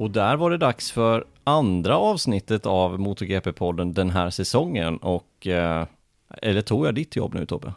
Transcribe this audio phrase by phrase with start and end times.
[0.00, 5.86] Och där var det dags för andra avsnittet av MotoGP-podden den här säsongen och eh,
[6.42, 7.72] eller tog jag ditt jobb nu Tobbe?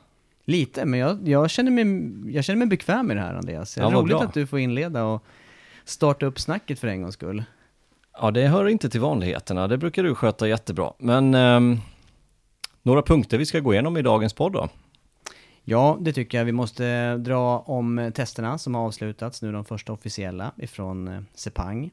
[0.45, 3.75] Lite, men jag, jag, känner mig, jag känner mig bekväm med det här Andreas.
[3.75, 4.23] Det är Ja, roligt bra.
[4.23, 5.23] att du får inleda och
[5.85, 7.43] starta upp snacket för en gångs skull.
[8.21, 10.93] Ja, det hör inte till vanligheterna, det brukar du sköta jättebra.
[10.97, 11.77] Men ehm,
[12.81, 14.69] några punkter vi ska gå igenom i dagens podd då?
[15.64, 16.45] Ja, det tycker jag.
[16.45, 21.92] Vi måste dra om testerna som har avslutats nu, de första officiella ifrån eh, Sepang.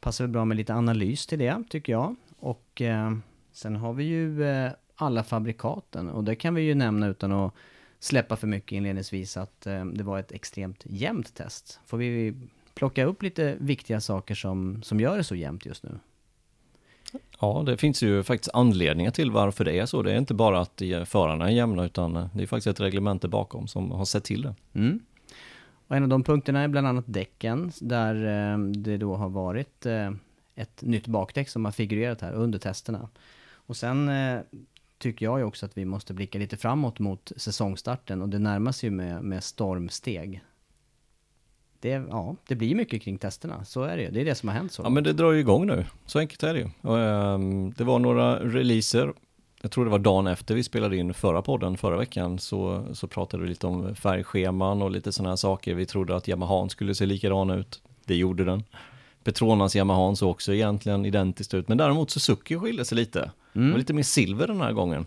[0.00, 2.16] Passar bra med lite analys till det, tycker jag.
[2.38, 3.12] Och eh,
[3.52, 7.54] sen har vi ju eh, alla fabrikaten och det kan vi ju nämna utan att
[7.98, 11.80] släppa för mycket inledningsvis att eh, det var ett extremt jämnt test.
[11.86, 12.34] Får vi
[12.74, 15.90] plocka upp lite viktiga saker som, som gör det så jämnt just nu?
[17.40, 20.02] Ja, det finns ju faktiskt anledningar till varför det är så.
[20.02, 23.68] Det är inte bara att förarna är jämna, utan det är faktiskt ett reglemente bakom
[23.68, 24.54] som har sett till det.
[24.74, 25.00] Mm.
[25.88, 29.86] Och en av de punkterna är bland annat däcken, där eh, det då har varit
[29.86, 30.10] eh,
[30.54, 33.08] ett nytt bakdäck som har figurerat här under testerna.
[33.50, 34.40] Och sen eh,
[34.98, 38.72] tycker jag ju också att vi måste blicka lite framåt mot säsongstarten och det närmar
[38.72, 40.44] sig ju med, med stormsteg.
[41.80, 44.10] Det, ja, det blir mycket kring testerna, så är det ju.
[44.10, 44.82] Det är det som har hänt så.
[44.82, 45.84] Ja, men det drar ju igång nu.
[46.06, 46.96] Så enkelt är det ju.
[46.96, 49.12] Ehm, det var några releaser.
[49.62, 53.06] Jag tror det var dagen efter vi spelade in förra podden förra veckan så, så
[53.06, 55.74] pratade vi lite om färgscheman och lite sådana här saker.
[55.74, 57.82] Vi trodde att Yamahan skulle se likadan ut.
[58.04, 58.64] Det gjorde den.
[59.24, 61.68] Petronas Yamahan såg också egentligen identiskt ut.
[61.68, 63.30] Men däremot Suzuki skilde sig lite.
[63.52, 65.06] Det var lite mer silver den här gången.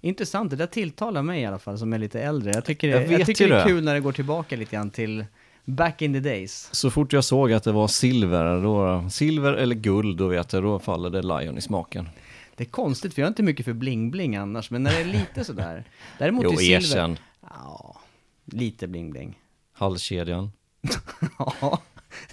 [0.00, 2.52] Intressant, det där tilltalar mig i alla fall som är lite äldre.
[2.54, 4.90] Jag tycker, det, Jag jag tycker det är kul när det går tillbaka lite grann
[4.90, 5.24] till
[5.64, 6.68] back in the days.
[6.72, 10.62] Så fort jag såg att det var silver, då, silver eller guld, då vet jag,
[10.62, 12.08] då faller det Lion i smaken.
[12.60, 15.04] Det är konstigt, för jag är inte mycket för bling-bling annars, men när det är
[15.04, 15.84] lite sådär.
[16.18, 16.76] Däremot Jo, är silver...
[16.76, 17.18] erkänn.
[17.40, 18.00] Ja,
[18.44, 19.34] lite bling-bling.
[19.72, 20.52] Halskedjan.
[21.38, 21.82] Ja,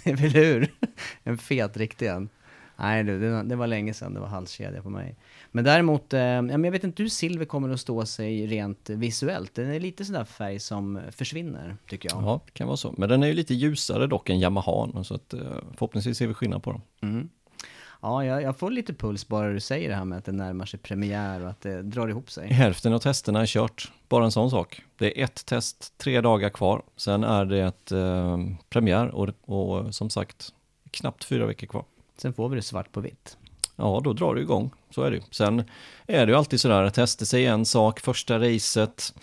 [0.02, 0.74] eller hur?
[1.22, 2.28] En fet riktig en.
[2.76, 5.16] Nej du, det, det var länge sedan det var halskedja på mig.
[5.50, 9.54] Men däremot, eh, jag vet inte hur silver kommer att stå sig rent visuellt.
[9.54, 12.22] Den är lite sån där färg som försvinner, tycker jag.
[12.22, 12.94] Ja, det kan vara så.
[12.98, 15.40] Men den är ju lite ljusare dock än Yamahan, så att eh,
[15.72, 16.82] förhoppningsvis ser vi skillnad på dem.
[17.00, 17.28] Mm.
[18.00, 20.66] Ja, jag, jag får lite puls bara du säger det här med att det närmar
[20.66, 22.48] sig premiär och att det drar ihop sig.
[22.48, 24.82] Hälften av testerna är kört, bara en sån sak.
[24.98, 26.82] Det är ett test, tre dagar kvar.
[26.96, 28.38] Sen är det ett eh,
[28.68, 30.52] premiär och, och som sagt
[30.90, 31.84] knappt fyra veckor kvar.
[32.16, 33.36] Sen får vi det svart på vitt.
[33.76, 34.70] Ja, då drar det igång.
[34.90, 35.22] Så är det ju.
[35.30, 35.64] Sen
[36.06, 39.14] är det ju alltid sådär, att testa sig en sak, första racet.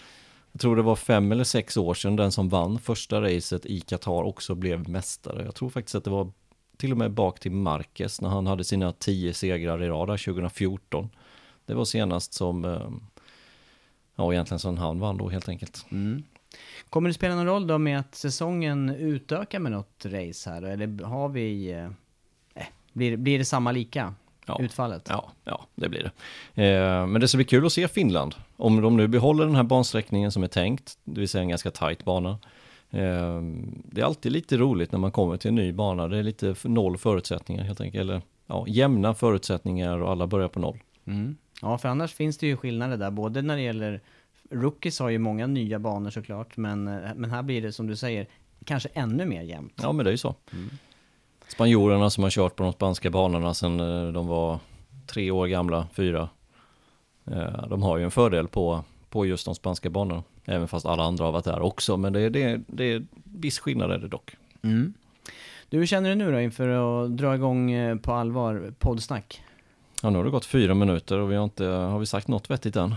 [0.51, 3.79] Jag tror det var fem eller sex år sedan den som vann första racet i
[3.79, 5.45] Qatar också blev mästare.
[5.45, 6.31] Jag tror faktiskt att det var
[6.77, 10.17] till och med bak till Marquez när han hade sina tio segrar i rad där
[10.25, 11.09] 2014.
[11.65, 12.89] Det var senast som, eh,
[14.15, 15.85] ja egentligen som han vann då helt enkelt.
[15.91, 16.23] Mm.
[16.89, 20.61] Kommer det spela någon roll då med att säsongen utökar med något race här?
[20.61, 21.71] Eller har vi...
[21.71, 21.85] Eh,
[22.53, 24.13] eh, blir, blir det samma lika?
[24.45, 24.57] Ja.
[24.61, 25.07] Utfallet?
[25.09, 26.11] Ja, ja, det blir
[26.53, 26.63] det.
[26.63, 28.35] Eh, men det ska bli kul att se Finland.
[28.57, 31.71] Om de nu behåller den här bansträckningen som är tänkt, det vill säga en ganska
[31.71, 32.39] tajt bana.
[32.89, 33.41] Eh,
[33.83, 36.07] det är alltid lite roligt när man kommer till en ny bana.
[36.07, 38.01] Det är lite noll förutsättningar helt enkelt.
[38.01, 40.79] Eller ja, jämna förutsättningar och alla börjar på noll.
[41.05, 41.37] Mm.
[41.61, 44.01] Ja, för annars finns det ju skillnader där, både när det gäller
[44.49, 47.95] Rookies har ju många nya banor såklart, men, eh, men här blir det som du
[47.95, 48.27] säger,
[48.65, 49.79] kanske ännu mer jämnt.
[49.81, 50.35] Ja, men det är ju så.
[50.53, 50.69] Mm.
[51.47, 54.59] Spanjorerna som har kört på de spanska banorna sedan eh, de var
[55.07, 56.29] tre år gamla, fyra.
[57.25, 60.23] Eh, de har ju en fördel på, på just de spanska banorna.
[60.45, 61.97] Även fast alla andra har varit där också.
[61.97, 64.35] Men det, är, det, det är viss skillnad är det dock.
[64.61, 64.93] Mm.
[65.69, 69.43] Du, hur känner du nu då inför att dra igång eh, på allvar poddsnack?
[70.01, 72.49] Ja, nu har det gått fyra minuter och vi har inte, har vi sagt något
[72.49, 72.95] vettigt än?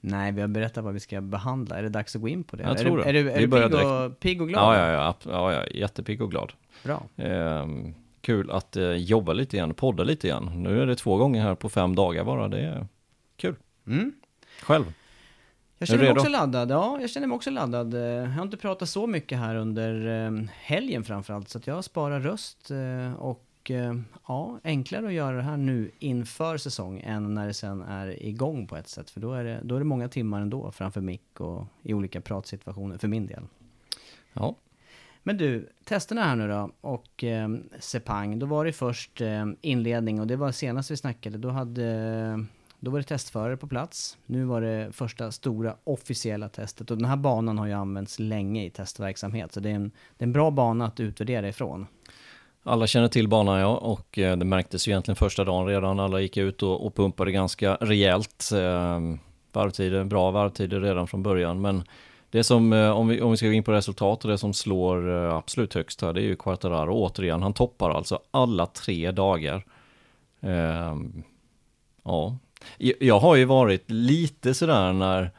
[0.00, 1.78] Nej, vi har berättat vad vi ska behandla.
[1.78, 2.62] Är det dags att gå in på det?
[2.62, 3.04] Jag tror det.
[3.04, 4.76] Är du, är vi du pigg, och, pigg och glad?
[4.76, 6.52] Ja, ja, ja, ja, ja jättepigg och glad.
[6.82, 7.02] Bra.
[7.16, 10.50] Ehm, kul att eh, jobba lite igen, podda lite igen.
[10.54, 12.86] Nu är det två gånger här på fem dagar bara, det är
[13.36, 13.54] kul.
[13.86, 14.12] Mm.
[14.62, 14.84] Själv?
[15.84, 17.94] Jag känner mig också laddad, ja, jag känner mig också laddad.
[17.94, 22.20] Jag har inte pratat så mycket här under ehm, helgen framförallt, så att jag sparar
[22.20, 23.94] röst eh, och eh,
[24.28, 28.66] ja, enklare att göra det här nu inför säsong än när det sen är igång
[28.66, 29.10] på ett sätt.
[29.10, 32.20] För då är det, då är det många timmar ändå framför mick och i olika
[32.20, 33.42] pratsituationer, för min del.
[34.32, 34.56] Ja,
[35.22, 37.48] men du, testerna här nu då och eh,
[37.78, 41.84] Sepang, då var det först eh, inledning och det var senast vi snackade, då hade
[42.84, 44.18] då var det testförare på plats.
[44.26, 48.64] Nu var det första stora officiella testet och den här banan har ju använts länge
[48.64, 51.86] i testverksamhet så det är en, det är en bra bana att utvärdera ifrån.
[52.62, 56.00] Alla känner till banan ja och eh, det märktes ju egentligen första dagen redan.
[56.00, 58.50] Alla gick ut och, och pumpade ganska rejält.
[58.54, 59.18] Ehm,
[59.52, 61.84] varvtider, bra varvtider redan från början men
[62.30, 64.52] det som, eh, om vi, om vi ska gå in på resultat och det som
[64.52, 67.42] slår eh, absolut högst här, det är ju Quartararo återigen.
[67.42, 69.64] Han toppar alltså alla tre dagar.
[70.40, 71.22] Ehm,
[72.04, 72.36] ja,
[72.78, 75.30] jag har ju varit lite sådär när,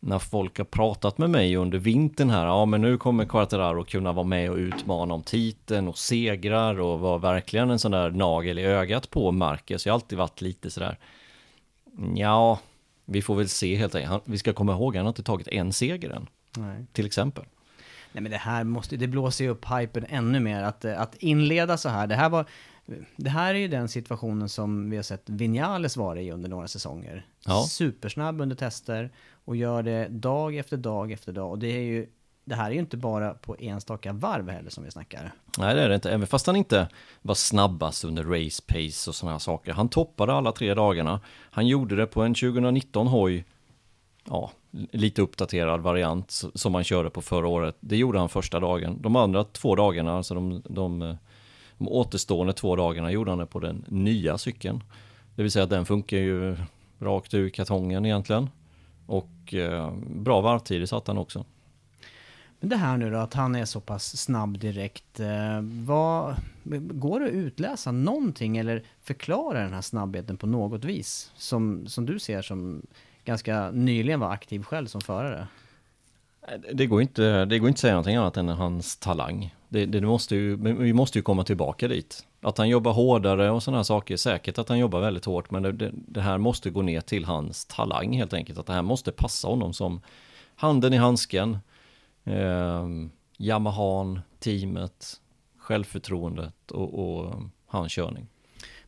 [0.00, 2.46] när folk har pratat med mig under vintern här.
[2.46, 7.00] Ja, men nu kommer Quartararo kunna vara med och utmana om titeln och segrar och
[7.00, 9.86] vara verkligen en sån där nagel i ögat på Marcus.
[9.86, 10.98] Jag har alltid varit lite sådär.
[12.14, 12.58] Ja,
[13.04, 14.22] vi får väl se helt enkelt.
[14.24, 16.26] Vi ska komma ihåg, han har inte tagit en seger än.
[16.56, 16.86] Nej.
[16.92, 17.44] Till exempel.
[18.12, 20.62] Nej men det här måste, det blåser ju upp hypen ännu mer.
[20.62, 22.46] Att, att inleda så här, det här var,
[23.16, 26.68] det här är ju den situationen som vi har sett Vinales vara i under några
[26.68, 27.26] säsonger.
[27.44, 27.62] Ja.
[27.62, 29.12] Supersnabb under tester
[29.44, 31.50] och gör det dag efter dag efter dag.
[31.50, 32.06] Och det är ju
[32.44, 35.32] det här är ju inte bara på enstaka varv heller som vi snackar.
[35.58, 36.88] Nej det är det inte, även fast han inte
[37.22, 39.72] var snabbast under race pace och sådana saker.
[39.72, 41.20] Han toppade alla tre dagarna.
[41.50, 43.44] Han gjorde det på en 2019 hoj,
[44.24, 44.50] ja,
[44.90, 47.76] lite uppdaterad variant som han körde på förra året.
[47.80, 49.02] Det gjorde han första dagen.
[49.02, 51.16] De andra två dagarna, alltså de, de,
[51.78, 54.82] de återstående två dagarna gjorde han det på den nya cykeln.
[55.34, 56.56] Det vill säga att den funkar ju
[56.98, 58.50] rakt ur kartongen egentligen.
[59.06, 61.44] Och eh, bra varvtider satt han också.
[62.60, 65.20] Men det här nu då, att han är så pass snabb direkt.
[65.20, 66.36] Eh, vad,
[66.72, 71.32] går det att utläsa någonting eller förklara den här snabbheten på något vis?
[71.36, 72.82] Som, som du ser som
[73.24, 75.46] ganska nyligen var aktiv själv som förare.
[76.72, 79.54] Det går inte, det går inte att säga någonting annat än hans talang.
[79.68, 82.26] Det, det måste ju, vi måste ju komma tillbaka dit.
[82.40, 85.90] Att han jobbar hårdare och sådana saker, säkert att han jobbar väldigt hårt, men det,
[85.92, 88.58] det, här måste gå ner till hans talang helt enkelt.
[88.58, 90.00] Att det här måste passa honom som
[90.56, 91.58] handen i handsken,
[92.24, 92.86] eh,
[93.38, 95.20] Yamahan, teamet,
[95.58, 97.34] självförtroendet och, och
[97.66, 98.26] hans körning.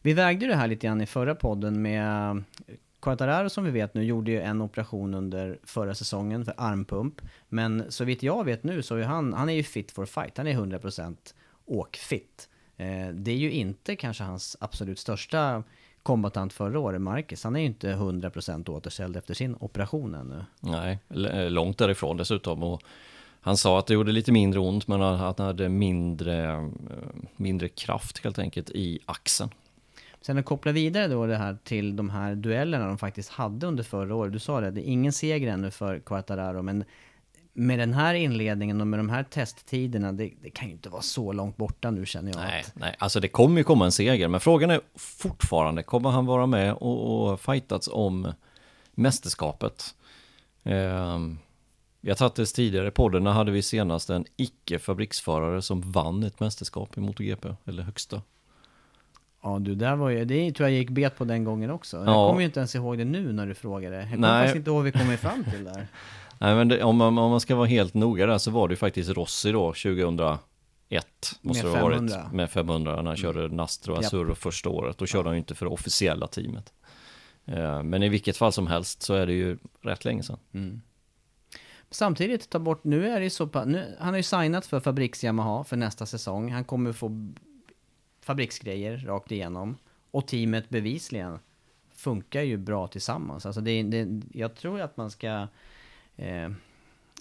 [0.03, 2.43] Vi vägde det här lite grann i förra podden med
[3.01, 7.21] Quartararo som vi vet nu gjorde ju en operation under förra säsongen för armpump.
[7.49, 10.37] Men så vitt jag vet nu så är han, han är ju fit for fight.
[10.37, 11.17] Han är 100%
[11.67, 12.49] åkfit.
[12.77, 15.63] Eh, det är ju inte kanske hans absolut största
[16.03, 17.45] kombatant förra året, Marcus.
[17.45, 20.45] Han är ju inte 100% återställd efter sin operation ännu.
[20.61, 22.63] Nej, eh, långt därifrån dessutom.
[22.63, 22.83] Och
[23.41, 26.69] han sa att det gjorde lite mindre ont, men att han hade mindre, eh,
[27.37, 29.51] mindre kraft helt enkelt i axeln.
[30.21, 33.85] Sen att koppla vidare då det här till de här duellerna de faktiskt hade under
[33.85, 34.33] förra året.
[34.33, 36.85] Du sa det, det är ingen seger ännu för Quartararo, men
[37.53, 41.03] med den här inledningen och med de här testtiderna, det, det, kan ju inte vara
[41.03, 42.41] så långt borta nu känner jag.
[42.41, 42.73] Nej, att...
[42.77, 46.47] nej, alltså det kommer ju komma en seger, men frågan är fortfarande, kommer han vara
[46.47, 48.33] med och, och fightats om
[48.95, 49.95] mästerskapet?
[50.63, 51.19] Eh,
[52.01, 56.41] jag tagit det tidigare i podden, när hade vi senast en icke-fabriksförare som vann ett
[56.41, 58.23] mästerskap i MotoGP, eller högsta
[59.43, 61.97] Ja du, där var ju, det tror jag gick bet på den gången också.
[61.97, 63.97] Jag kommer ju inte ens ihåg det nu när du frågade.
[63.97, 65.87] Jag kommer faktiskt inte ihåg vad vi kommer fram till där.
[66.39, 68.73] Nej men det, om, man, om man ska vara helt noga där så var det
[68.73, 70.39] ju faktiskt Rossi då 2001.
[71.41, 72.17] Måste med det ha 500.
[72.17, 72.33] varit.
[72.33, 73.17] Med 500 när han mm.
[73.17, 74.39] körde Nastro Azurro yep.
[74.39, 74.99] första året.
[74.99, 75.29] Då körde ja.
[75.29, 76.73] han ju inte för det officiella teamet.
[77.49, 80.39] Uh, men i vilket fall som helst så är det ju rätt länge sedan.
[80.55, 80.81] Mm.
[81.91, 84.81] Samtidigt ta bort, nu är det ju så pa- nu, han har ju signat för
[84.81, 86.53] Fabriks Yamaha för nästa säsong.
[86.53, 87.33] Han kommer få
[88.29, 89.77] fabriksgrejer rakt igenom.
[90.11, 91.39] Och teamet bevisligen
[91.95, 93.47] funkar ju bra tillsammans.
[93.47, 95.47] Alltså det, det, jag tror att man ska...
[96.17, 96.49] Eh,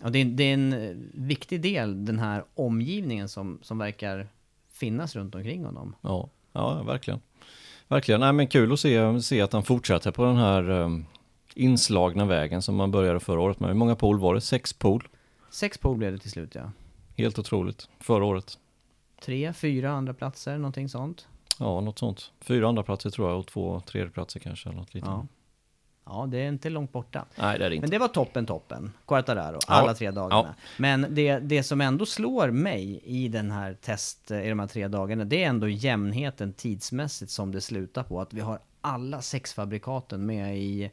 [0.02, 4.28] ja, det, det är en viktig del, den här omgivningen som, som verkar
[4.72, 5.96] finnas runt omkring honom.
[6.02, 7.20] Ja, ja verkligen.
[7.88, 11.06] Verkligen, nej men kul att se, se att han fortsätter på den här um,
[11.54, 13.70] inslagna vägen som man började förra året med.
[13.70, 14.42] Hur många pool var det?
[14.42, 15.08] Sex pool?
[15.50, 16.72] Sex pole blev det till slut ja.
[17.18, 17.90] Helt otroligt.
[18.00, 18.58] Förra året.
[19.22, 21.28] Tre, fyra andra platser, någonting sånt.
[21.60, 22.32] Ja, något sånt.
[22.40, 24.70] Fyra andra platser tror jag och två tredjeplatser kanske.
[24.70, 25.26] Eller något Ja.
[26.06, 27.26] ja, det är inte långt borta.
[27.36, 27.84] Nej, det är det inte.
[27.84, 28.92] Men det var toppen, toppen.
[29.08, 29.96] Quartararo, alla Ja.
[29.96, 30.56] tre dagarna.
[30.78, 34.88] Men det, det som ändå slår mig i den här test, i de här tre
[34.88, 38.22] dagarna, det är ändå jämnheten tidsmässigt som det slutar på.
[38.22, 40.92] Att vi har alla sex fabrikaten med i,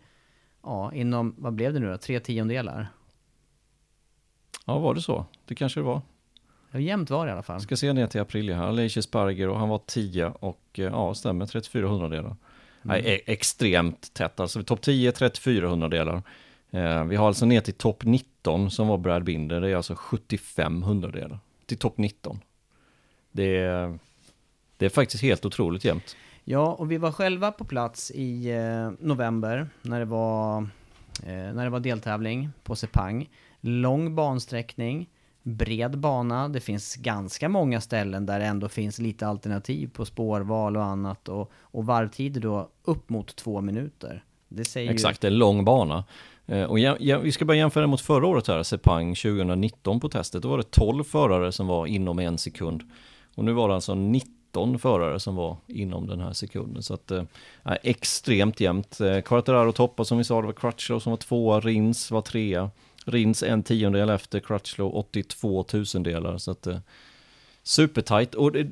[0.62, 1.98] ja, inom, vad blev det nu då?
[1.98, 2.88] Tre tiondelar?
[4.66, 5.24] Ja, var det så?
[5.44, 6.02] Det kanske det var.
[6.80, 7.60] Jämnt var det i alla fall.
[7.60, 8.72] Ska se ner till april här.
[8.72, 12.36] Leiche Sparger och han var 10 och eh, ja, stämmer 34 hundradelar.
[12.82, 14.62] Nej, e- extremt tätt alltså.
[14.62, 16.22] Topp 10, 34 hundradelar.
[16.70, 19.60] Eh, vi har alltså ner till topp 19 som var Brad Binder.
[19.60, 22.40] Det är alltså 75 hundradelar till topp 19.
[23.32, 23.98] Det är,
[24.76, 26.16] det är faktiskt helt otroligt jämnt.
[26.44, 30.58] Ja, och vi var själva på plats i eh, november när det var,
[31.22, 33.28] eh, när det var deltävling på Sepang.
[33.60, 35.08] Lång bansträckning,
[35.44, 40.76] bred bana, det finns ganska många ställen där det ändå finns lite alternativ på spårval
[40.76, 44.24] och annat och, och varvtider då upp mot två minuter.
[44.48, 46.04] Det säger Exakt, det är en lång bana.
[46.46, 50.08] Eh, och jäm, jäm, vi ska bara jämföra mot förra året här, Sepang 2019 på
[50.08, 50.42] testet.
[50.42, 52.82] Då var det 12 förare som var inom en sekund.
[53.34, 56.82] Och nu var det alltså 19 förare som var inom den här sekunden.
[56.82, 57.22] Så att, eh,
[57.82, 59.00] extremt jämnt.
[59.00, 62.70] Eh, Quartararo toppar som vi sa, det var Crutchlow som var tvåa, Rins var trea.
[63.04, 66.38] Rins en tiondel efter, Crutchlow 82 tusendelar.
[66.38, 66.78] Så att, eh,
[67.62, 68.34] supertight.
[68.34, 68.70] Och det,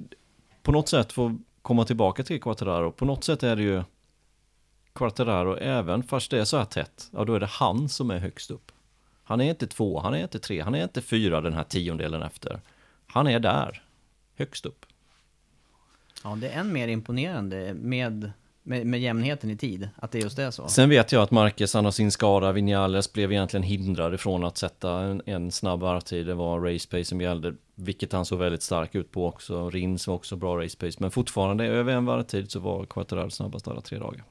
[0.62, 3.82] på något sätt, för att komma tillbaka till Quattararo, på något sätt är det ju
[4.92, 8.18] Quattararo även fast det är så här tätt, ja då är det han som är
[8.18, 8.72] högst upp.
[9.24, 12.22] Han är inte två, han är inte tre, han är inte fyra den här tiondelen
[12.22, 12.60] efter.
[13.06, 13.82] Han är där,
[14.36, 14.86] högst upp.
[16.24, 20.38] Ja, det är än mer imponerande med, med, med jämnheten i tid, att det just
[20.38, 20.68] är så.
[20.68, 24.56] Sen vet jag att Marquez, han har sin skada, Vinales blev egentligen hindrad ifrån att
[24.56, 26.26] sätta en, en snabb varvtid.
[26.26, 29.70] Det var race pace som gällde, vilket han såg väldigt stark ut på också.
[29.70, 33.68] Rins var också bra race pace, men fortfarande över en varvtid så var Quartararo snabbast
[33.68, 34.24] alla tre dagar.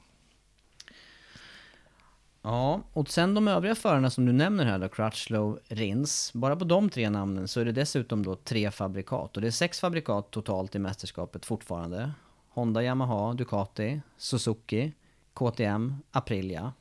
[2.43, 6.33] Ja, och sen de övriga förarna som du nämner här då, Crutchlow, Rins.
[6.33, 9.35] Bara på de tre namnen så är det dessutom då tre fabrikat.
[9.35, 12.11] Och det är sex fabrikat totalt i mästerskapet fortfarande.
[12.53, 14.93] Honda, Yamaha, Ducati, Suzuki,
[15.33, 16.73] KTM, Aprilia.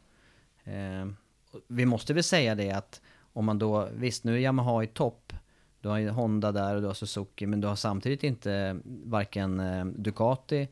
[0.65, 1.07] Eh,
[1.67, 3.01] vi måste väl säga det att
[3.33, 5.33] om man då, visst nu är Yamaha i topp.
[5.81, 9.61] Du har ju Honda där och du har Suzuki, men du har samtidigt inte varken
[9.61, 10.69] eh, Ducati,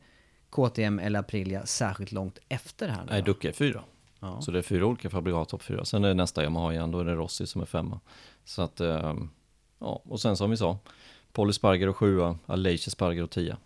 [0.49, 3.05] KTM eller Aprilia särskilt långt efter här.
[3.05, 3.21] nu Nej.
[3.21, 3.83] Ducke är fyra.
[4.19, 4.41] Ja.
[4.41, 5.85] Så det är fyra olika fabrikat, topp fyra.
[5.85, 7.99] Sen är det nästa Yamaha igen, då är det Rossi som är femma.
[8.45, 9.29] Så att, ehm,
[9.79, 10.77] ja, och sen som vi sa,
[11.33, 13.57] Polly Sparger och sjua, Aleiche Sparger och tia.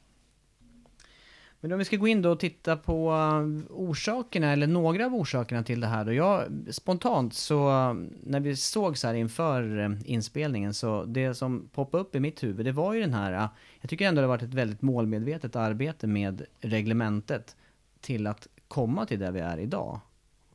[1.63, 5.15] Men om vi ska gå in då och titta på eh, orsakerna, eller några av
[5.15, 6.13] orsakerna till det här då.
[6.13, 7.93] Jag, spontant så, eh,
[8.23, 12.43] när vi såg så här inför eh, inspelningen, så det som poppade upp i mitt
[12.43, 13.49] huvud, det var ju den här,
[13.81, 17.55] jag tycker ändå det har varit ett väldigt målmedvetet arbete med reglementet
[18.01, 19.99] till att komma till där vi är idag.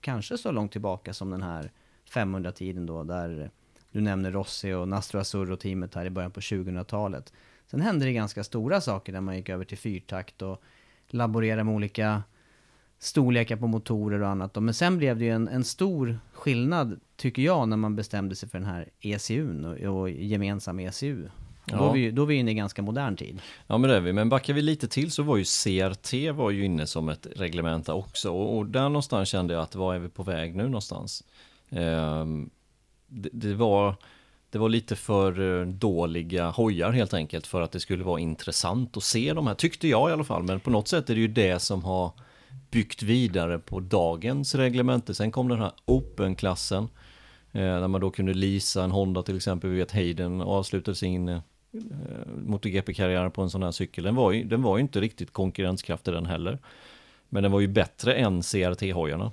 [0.00, 1.71] Kanske så långt tillbaka som den här
[2.11, 3.50] 500-tiden då, där
[3.91, 7.33] du nämner Rossi och Nastro Azzurro-teamet här i början på 2000-talet.
[7.67, 10.62] Sen hände det ganska stora saker när man gick över till fyrtakt och
[11.12, 12.23] laborera med olika
[12.99, 14.55] storlekar på motorer och annat.
[14.55, 14.61] då.
[14.61, 18.49] Men sen blev det ju en, en stor skillnad, tycker jag, när man bestämde sig
[18.49, 21.25] för den här ECUn och, och gemensam ECU.
[21.25, 21.31] Och
[21.73, 21.88] Då, Ja.
[21.91, 23.41] är vi, då är vi inne i ganska modern tid.
[23.67, 26.50] Ja men det är vi, men backar vi lite till så var ju CRT var
[26.50, 29.99] ju inne som ett reglement också och, och där någonstans kände jag att var är
[29.99, 31.25] vi på väg nu någonstans?
[31.71, 32.50] Ehm,
[33.07, 33.95] det, det var
[34.50, 38.97] det var lite för eh, dåliga hojar helt enkelt för att det skulle vara intressant
[38.97, 40.43] att se de här, tyckte jag i alla fall.
[40.43, 42.12] Men på något sätt är det ju det som har
[42.71, 45.14] byggt vidare på dagens reglemente.
[45.14, 46.88] Sen kom den här Open-klassen,
[47.52, 49.71] eh, där man då kunde leasa en Honda till exempel.
[49.71, 51.40] Vi vet Hayden avslutade sin eh,
[52.47, 54.05] MotoGP-karriär på en sån här cykel.
[54.05, 56.59] Den var, ju, den var ju inte riktigt konkurrenskraftig den heller.
[57.28, 59.31] Men den var ju bättre än CRT-hojarna.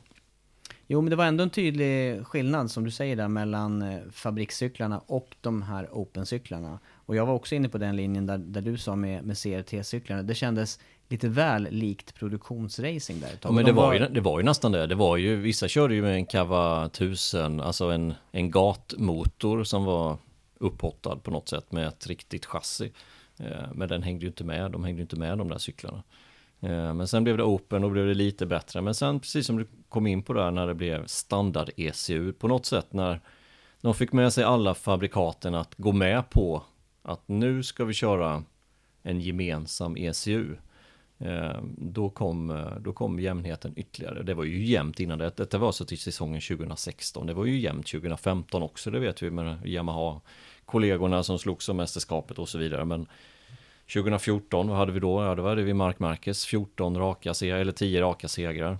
[0.87, 4.99] Jo, men det var ändå en tydlig skillnad som du säger där mellan eh, fabrikscyklarna
[4.99, 6.79] och de här Open-cyklarna.
[6.93, 10.23] Och jag var också inne på den linjen där, där du sa med, med CRT-cyklarna.
[10.23, 13.29] Det kändes lite väl likt produktionsracing där.
[13.41, 14.87] Ja, men De det var, ju, det var ju nästan det.
[14.87, 19.85] Det var ju, vissa körde ju med en Cava 1000, alltså en, en gatmotor som
[19.85, 20.17] var
[20.59, 22.91] upphottad på något sätt med ett riktigt chassi.
[23.39, 26.03] Eh, Men den hängde ju inte med, de hängde ju inte med de där cyklarna.
[26.65, 28.81] Eh, men sen blev det Open och blev det lite bättre.
[28.81, 32.47] Men sen precis som du kom in på där när det blev standard ECU på
[32.47, 33.21] något sätt när
[33.81, 36.63] de fick med sig alla fabrikaten att gå med på
[37.01, 38.43] att nu ska vi köra
[39.03, 40.55] en gemensam ECU.
[41.17, 44.23] Eh, då kom, eh, då kom jämnheten ytterligare.
[44.23, 45.37] Det var ju jämnt innan det.
[45.37, 47.27] Detta var så till säsongen 2016.
[47.27, 48.91] Det var ju jämnt 2015 också.
[48.91, 50.21] Det vet vi med Yamaha
[50.65, 52.85] kollegorna som slogs om mästerskapet och så vidare.
[52.85, 53.07] Men
[53.93, 55.23] 2014, vad hade vi då?
[55.23, 58.77] Ja, då hade vi Mark Marquez 14 raka segrar, eller 10 raka segrar.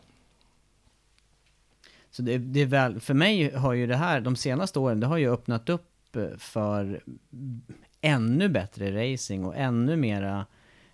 [2.12, 5.08] Så det, det är väl, för mig har ju det här, de senaste åren, det
[5.08, 7.02] har ju öppnat upp eh, för
[8.02, 10.46] ännu bättre racing och ännu mera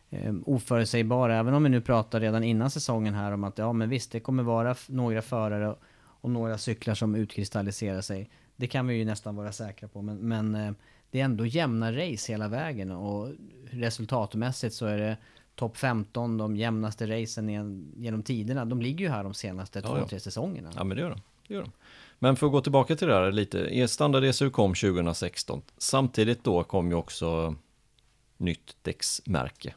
[0.10, 1.38] eh, oförutsägbara.
[1.38, 4.20] Även om vi nu pratar redan innan säsongen här om att ja men visst, det
[4.20, 8.30] kommer vara några förare och några cyklar som utkristalliserar sig.
[8.56, 10.72] Det kan vi ju nästan vara säkra på, men, men eh,
[11.12, 13.30] det är ändå jämna race hela vägen och
[13.72, 15.18] resultatmässigt så är det
[15.56, 18.66] topp 15, de jämnaste racen gen- genom tiderna.
[18.66, 20.08] De ligger ju här de senaste Ja, två, ja.
[20.08, 20.72] tre säsongerna.
[20.76, 21.22] Ja, men det gör de.
[21.48, 21.72] Det gör de.
[22.20, 23.88] Men för att gå tillbaka till det här lite.
[23.88, 25.62] Standard ECU kom 2016.
[25.78, 27.56] Samtidigt då kom ju också
[28.38, 29.74] nytt däcksmärke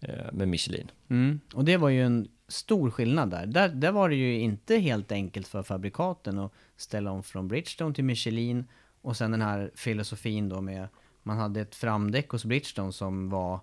[0.00, 0.90] eh, med Michelin.
[1.08, 1.40] Mm.
[1.54, 3.46] Och det var ju en stor skillnad där.
[3.46, 3.68] där.
[3.68, 8.04] Där var det ju inte helt enkelt för fabrikaten att ställa om från Bridgestone till
[8.04, 8.64] Michelin
[9.02, 10.88] och sen den här filosofin då med
[11.28, 13.60] man hade ett framdäck hos Bridgestone som var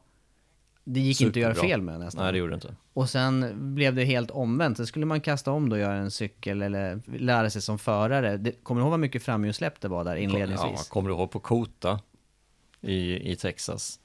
[0.84, 1.70] det gick inte att göra Superbra.
[1.70, 2.24] fel med nästan.
[2.24, 2.76] Nej, det gjorde inte.
[2.94, 4.78] Och sen blev det helt omvänt.
[4.78, 8.38] Sen skulle man kasta om då och göra en cykel eller lära sig som förare.
[8.38, 10.90] Det, kommer du ihåg vad mycket framhjulssläpp det var där Ja, inledningsvis?
[10.90, 12.00] kommer du ihåg på Kota
[12.82, 14.00] i, i Texas?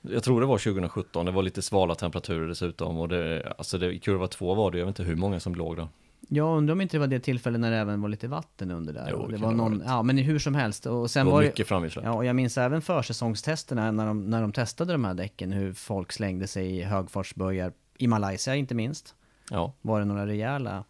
[0.00, 3.92] Jag tror det var 2017, det var lite svala temperaturer dessutom och det, alltså det,
[3.92, 5.88] i kurva två var det, jag vet inte hur många som låg där.
[6.30, 8.92] Jag undrar om inte det var det tillfället när det även var lite vatten under
[8.92, 9.08] där.
[9.12, 10.86] Jo, det det var någon, ja men hur som helst.
[10.86, 12.04] Och sen Det var var mycket framhjulssläpp.
[12.04, 15.72] Ja, och jag minns även försäsongstesterna när de, när de testade de här däcken, hur
[15.72, 19.14] folk slängde sig i högfartsböjar, i Malaysia inte minst,
[19.50, 20.84] Ja, var det några rejäla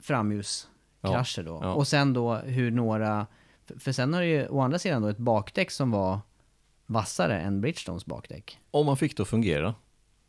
[0.00, 1.58] framljuskrascher då.
[1.62, 1.72] ja.
[1.74, 3.26] Och sen då hur några,
[3.66, 6.20] för, för sen har det ju å andra sidan då ett bakdäck som var
[6.86, 8.58] vassare än Bridgestones bakdäck.
[8.70, 9.74] om man fick det att fungera.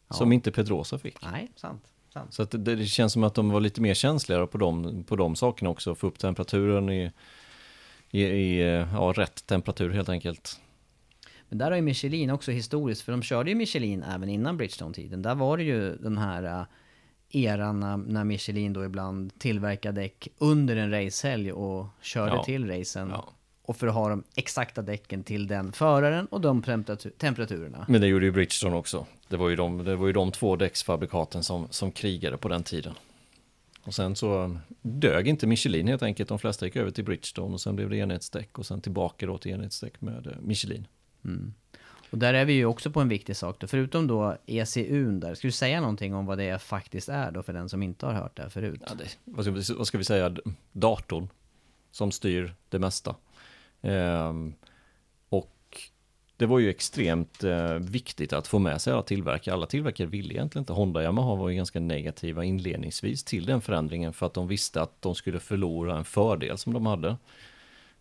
[0.09, 1.25] Som inte Pedrosa fick.
[1.31, 1.92] Nej, sant.
[2.29, 5.35] Så det, det känns som att de var lite mer känsliga på de, på de
[5.35, 5.95] sakerna också.
[5.95, 7.11] Få upp temperaturen i,
[8.11, 8.61] i, i
[8.93, 10.59] ja, rätt temperatur helt enkelt.
[11.49, 15.21] Men där har ju Michelin också historiskt, för de körde ju Michelin även innan Bridgestone-tiden.
[15.21, 16.65] Där var det ju den här äh,
[17.45, 22.43] eran när, när Michelin då ibland tillverkade däck under en racehelg och körde Ja.
[22.43, 23.09] till racen.
[23.09, 23.29] Ja.
[23.65, 27.85] Och för att ha de exakta däcken till den föraren och de temperatur- temperaturerna.
[27.89, 29.05] Men det gjorde ju Bridgestone också.
[29.27, 32.63] Det var ju de, det var ju de två däcksfabrikaten som, som krigade på den
[32.63, 32.93] tiden.
[33.83, 36.29] Och sen så dög inte Michelin helt enkelt.
[36.29, 39.37] De flesta gick över till Bridgestone och sen blev det enhetsdäck och sen tillbaka då
[39.37, 40.87] till enhetsdäck med eh, Michelin.
[42.09, 43.67] Och där är vi ju också på en viktig sak då.
[43.67, 45.35] Förutom då ECUn där.
[45.35, 48.13] Ska du säga någonting om vad det faktiskt är då för den som inte har
[48.13, 48.81] hört det här förut?
[48.87, 50.35] Ja, det, vad, ska vi, vad ska vi säga?
[50.71, 51.27] Datorn
[51.91, 53.15] som styr det mesta.
[53.83, 54.53] Ehm,
[55.29, 55.81] och
[56.37, 59.55] det var ju extremt eh, viktigt att få med sig alla tillverkare.
[59.55, 60.73] Alla tillverkare ville egentligen inte.
[60.73, 64.81] Honda och Yamaha var ju ganska negativa inledningsvis till den förändringen för att de visste
[64.81, 67.17] att de skulle förlora en fördel som de hade.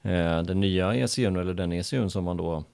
[0.02, 2.64] Eh, den nya ECUn eller den ECUn som man då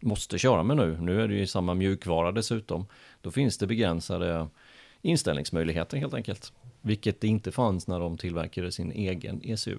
[0.00, 1.00] måste köra med nu.
[1.00, 2.86] Nu är det ju samma mjukvara dessutom.
[3.20, 4.48] Då finns det begränsade
[5.02, 6.52] inställningsmöjligheter helt enkelt.
[6.80, 9.78] Vilket det inte fanns när de tillverkade sin egen ECU.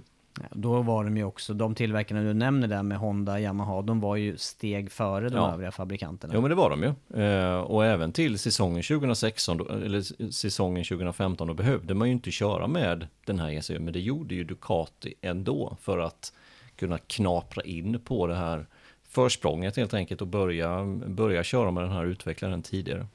[0.51, 4.15] Då var de ju också, de tillverkarna du nämner där med Honda, Yamaha, de var
[4.15, 5.53] ju steg före de Ja.
[5.53, 6.33] övriga fabrikanterna.
[6.35, 7.23] Jo men det var de ju.
[7.23, 12.31] Eh, och även till säsongen 2016, då, eller säsongen 2015, då behövde man ju inte
[12.31, 13.79] köra med den här ECU.
[13.79, 16.33] Men det gjorde ju Ducati ändå för att
[16.75, 18.65] kunna knapra in på det här
[19.09, 23.07] försprånget helt enkelt och börja, börja köra med den här utvecklaren tidigare.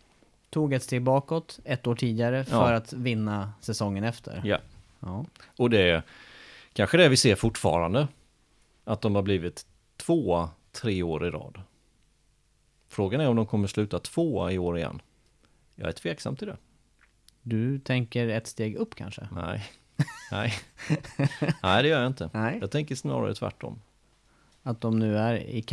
[0.50, 2.76] Tog ett steg bakåt, ett år tidigare, för Ja.
[2.76, 4.42] att vinna säsongen efter.
[4.44, 4.58] Ja.
[5.00, 5.24] Ja.
[5.56, 6.02] Och det
[6.72, 8.08] kanske det vi ser fortfarande.
[8.84, 11.62] Att de har blivit två, tre år i rad.
[12.88, 15.02] Frågan är om de kommer sluta tvåa i år igen.
[15.74, 16.56] Jag är tveksam till det.
[17.42, 19.28] Du tänker ett steg upp kanske?
[19.32, 19.64] Nej,
[20.30, 20.52] nej.
[21.62, 22.30] nej det gör jag inte.
[22.32, 22.58] Nej.
[22.60, 23.80] Jag tänker snarare tvärtom.
[24.62, 25.64] Att de nu är i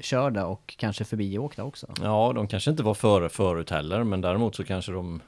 [0.00, 1.94] körda och kanske förbiåkta också?
[2.02, 5.22] Ja, de kanske inte var före förut heller, men däremot så kanske de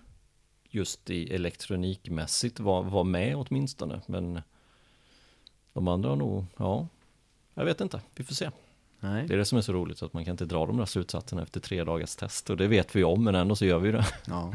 [0.71, 4.01] just i elektronikmässigt var, var med åtminstone.
[4.07, 4.41] Men
[5.73, 6.87] de andra har nog, ja,
[7.55, 8.51] jag vet inte, vi får se.
[9.01, 9.27] Nej.
[9.27, 11.43] Det är det som är så roligt, att man kan inte dra de där slutsatserna
[11.43, 12.51] efter tre dagars test.
[12.51, 14.07] Och det vet vi om, men ändå så gör vi det.
[14.27, 14.55] Ja.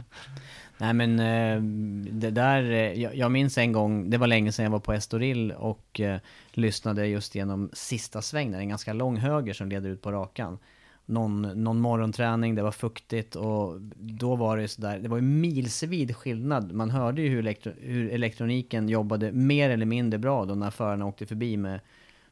[0.78, 1.62] Nej men eh,
[2.12, 5.52] det där, eh, jag, minns en gång, det var länge sedan jag var på Estoril
[5.52, 6.20] och eh,
[6.52, 10.60] lyssnade just genom sista sväng, där, en ganska lång höger som leder ut på rakan.
[11.10, 16.16] Någon, någon morgonträning, det var fuktigt och då var det sådär, det var ju milsvid
[16.16, 16.74] skillnad.
[16.74, 21.06] Man hörde ju hur, elektro, hur elektroniken jobbade mer eller mindre bra då när förarna
[21.06, 21.80] åkte förbi med,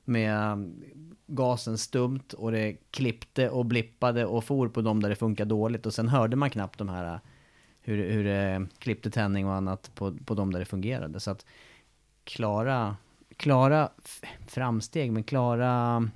[0.05, 0.83] med um,
[1.27, 5.85] gasen stumt och det klippte och blippade och for på dem där det funkade dåligt
[5.85, 7.19] och sen hörde man knappt de här uh,
[7.81, 11.19] hur, hur det klippte tändning och annat på, på dem där det fungerade.
[11.19, 11.45] Så att
[12.23, 12.95] klara,
[13.37, 13.89] klara
[14.47, 15.97] framsteg, men klara...
[15.97, 16.11] Um,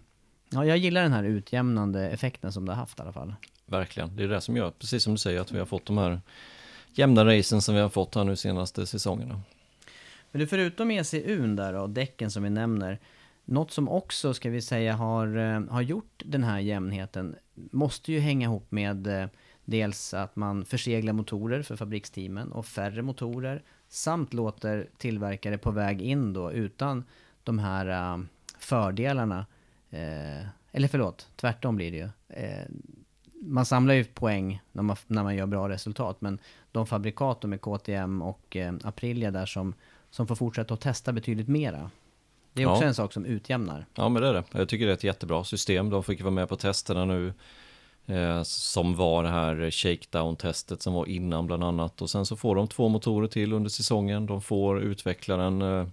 [0.49, 3.33] Ja, jag gillar den här utjämnande effekten som det har haft i alla fall.
[3.65, 5.97] Verkligen, det är det som gör, precis som du säger, att vi har fått de
[5.97, 6.21] här
[6.93, 9.41] jämna racen som vi har fått här nu senaste säsongerna.
[10.31, 12.99] Men du, förutom ECUn där och däcken som vi nämner,
[13.45, 18.19] något som också, ska vi säga, har, eh, har gjort den här jämnheten, måste ju
[18.19, 19.29] hänga ihop med eh,
[19.65, 26.01] dels att man förseglar motorer för fabriksteamen och färre motorer, samt låter tillverkare på väg
[26.01, 27.03] in då utan
[27.43, 28.23] de här eh,
[28.59, 29.45] fördelarna,
[29.91, 32.09] eh, eller förlåt, tvärtom blir det ju.
[32.43, 32.65] Eh,
[33.41, 36.39] man samlar ju poäng när man, när man gör bra resultat, men
[36.71, 39.73] de fabrikat med KTM och eh, Aprilia där som,
[40.09, 41.91] som får fortsätta att testa betydligt mera.
[42.53, 42.87] Det är också Ja.
[42.87, 43.85] en sak som utjämnar.
[43.95, 44.43] Ja men det är det.
[44.51, 45.89] Jag tycker det är ett jättebra system.
[45.89, 47.33] De fick vara med på testerna nu.
[48.05, 52.01] Eh, som var det här shakedown-testet som var innan bland annat.
[52.01, 54.25] Och sen så får de två motorer till under säsongen.
[54.25, 55.87] De får utveckla den eh,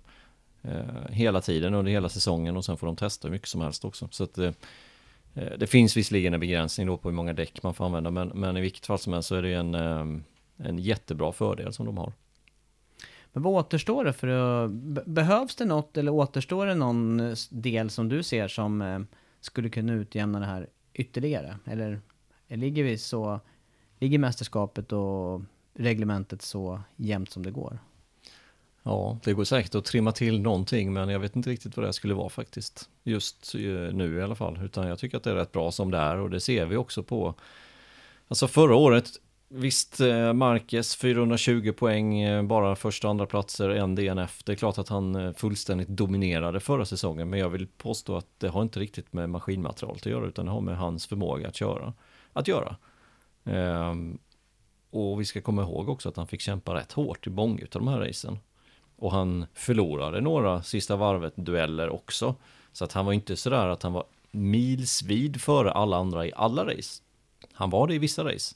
[0.71, 2.57] Eh, hela tiden under hela säsongen.
[2.57, 4.09] Och sen får de testa hur mycket som helst också.
[4.11, 4.53] Så att eh,
[5.35, 8.11] eh, det finns visserligen en begränsning då på hur många däck man får använda.
[8.11, 9.75] Men, men i vilket fall som helst så är det en,
[10.57, 12.13] en jättebra fördel som de har.
[13.33, 14.71] Men vad återstår det för att...
[15.07, 19.07] Behövs det något eller återstår det någon del som du ser som
[19.41, 21.59] skulle kunna utjämna det här ytterligare?
[21.65, 22.01] Eller,
[22.49, 23.41] eller ligger vi så...
[23.99, 25.41] Ligger mästerskapet och
[25.75, 27.79] reglementet så jämnt som det går?
[28.87, 31.92] Ja, det går säkert att trimma till någonting, men jag vet inte riktigt vad det
[31.92, 32.88] skulle vara faktiskt.
[33.05, 33.61] Just eh,
[33.92, 36.16] nu i alla fall, utan jag tycker att det är rätt bra som det är
[36.16, 37.35] och det ser vi också på.
[38.29, 39.09] Alltså förra året,
[39.49, 44.42] visst, eh, Marquez 420 poäng, eh, bara första och andra platser, en DNF.
[44.44, 48.49] Det är klart att han fullständigt dominerade förra säsongen, men jag vill påstå att det
[48.49, 51.94] har inte riktigt med maskinmaterialet att göra, utan det har med hans förmåga att köra,
[52.33, 52.77] att göra.
[53.44, 54.18] Ehm,
[54.90, 57.68] och vi ska komma ihåg också att han fick kämpa rätt hårt i många av
[57.81, 58.38] de här racen.
[58.97, 62.35] Och han förlorade några sista varvet dueller också.
[62.73, 66.65] Så att han var inte sådär att han var milsvid före alla andra i alla
[66.65, 67.03] race.
[67.53, 68.55] Han var det i vissa race.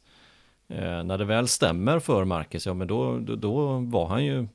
[0.68, 4.46] Eh, när det väl stämmer för Marcus, ja men då, då, då var han ju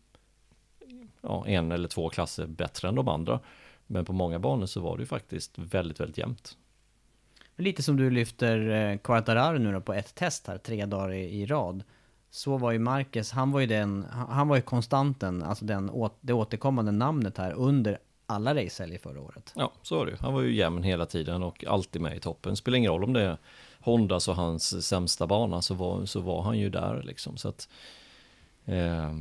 [1.22, 3.40] ja, en eller två klasser bättre än de andra.
[3.88, 6.58] Men på många banor så var det ju faktiskt väldigt, väldigt jämnt.
[7.56, 11.42] Lite som du lyfter eh, Quartararo nu då på ett test här, tre dagar i,
[11.42, 11.84] i rad.
[12.36, 16.34] Så var ju Marcus, han var ju den, han var ju konstanten, alltså den, det
[16.34, 19.54] återkommande namnet här under alla racehelger förra året.
[19.56, 20.18] Ja, så var det ju.
[20.18, 22.56] Han var ju jämn hela tiden och alltid med i toppen.
[22.56, 23.38] Spelar ingen roll om det är
[23.80, 27.38] Hondas och hans sämsta bana så var, så var han ju där liksom.
[27.38, 27.70] Så att,
[28.66, 29.14] eh,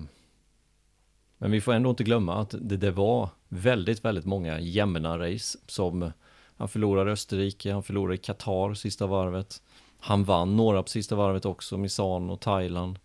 [1.38, 5.58] men vi får ändå inte glömma att det, det var väldigt, väldigt många jämna race
[5.66, 6.12] som
[6.56, 9.62] han förlorade Österrike, han förlorade Qatar sista varvet.
[9.98, 12.98] Han vann några på sista varvet också, Misano, Thailand,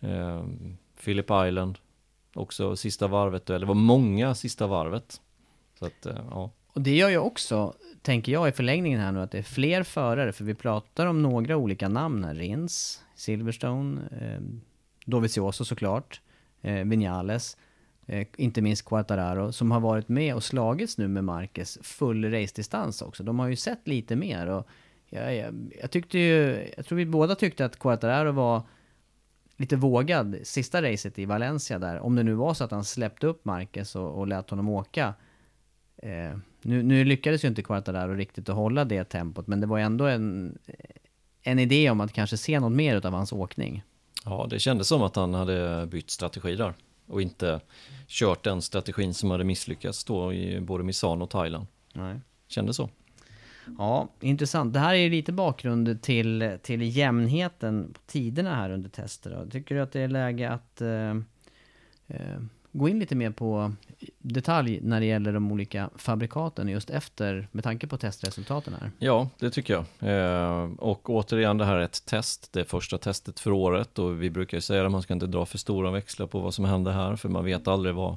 [0.00, 0.44] Eh,
[1.04, 1.78] Philip Island
[2.34, 5.20] också sista varvet, eller det var många sista varvet.
[5.78, 6.50] Så att, eh, ja.
[6.66, 9.82] Och det gör ju också, tänker jag i förlängningen här nu, att det är fler
[9.82, 12.34] förare, för vi pratar om några olika namn här.
[12.34, 14.40] Rins, Silverstone, eh,
[15.04, 16.20] Dovizioso såklart,
[16.62, 17.56] eh, Vinales,
[18.06, 23.02] eh, inte minst Quattararo, som har varit med och slagits nu med Marquez full race-distans
[23.02, 23.22] också.
[23.22, 24.66] De har ju sett lite mer och
[25.10, 28.62] jag, jag, jag tyckte ju, jag tror vi båda tyckte att Quattararo var
[29.58, 33.26] lite vågad sista racet i Valencia där, om det nu var så att han släppte
[33.26, 35.14] upp Marquez och, och lät honom åka.
[35.96, 39.78] Eh, nu, nu lyckades ju inte Quartararo riktigt att hålla det tempot, men det var
[39.78, 40.58] ändå en,
[41.42, 43.82] en idé om att kanske se något mer av hans åkning.
[44.24, 46.74] Ja, det kändes som att han hade bytt strategi där
[47.06, 47.60] och inte
[48.06, 51.66] kört den strategin som hade misslyckats då i både Misano och Thailand.
[51.92, 52.20] Nej.
[52.48, 52.90] Kändes så.
[53.78, 54.74] Ja, intressant.
[54.74, 59.30] Det här är ju lite bakgrund till, till jämnheten på tiderna här under tester.
[59.30, 59.50] då.
[59.50, 61.10] Tycker du att det är läge att eh,
[62.06, 62.40] eh,
[62.72, 63.72] gå in lite mer på
[64.18, 68.90] detalj när det gäller de olika fabrikaten just efter, med tanke på testresultaten här?
[68.98, 69.84] Ja, det tycker jag.
[70.12, 72.52] Eh, och återigen, det här är ett test.
[72.52, 75.26] Det är första testet för året och vi brukar ju säga att man ska inte
[75.26, 78.16] dra för stora växlar på vad som händer här, för man vet aldrig vad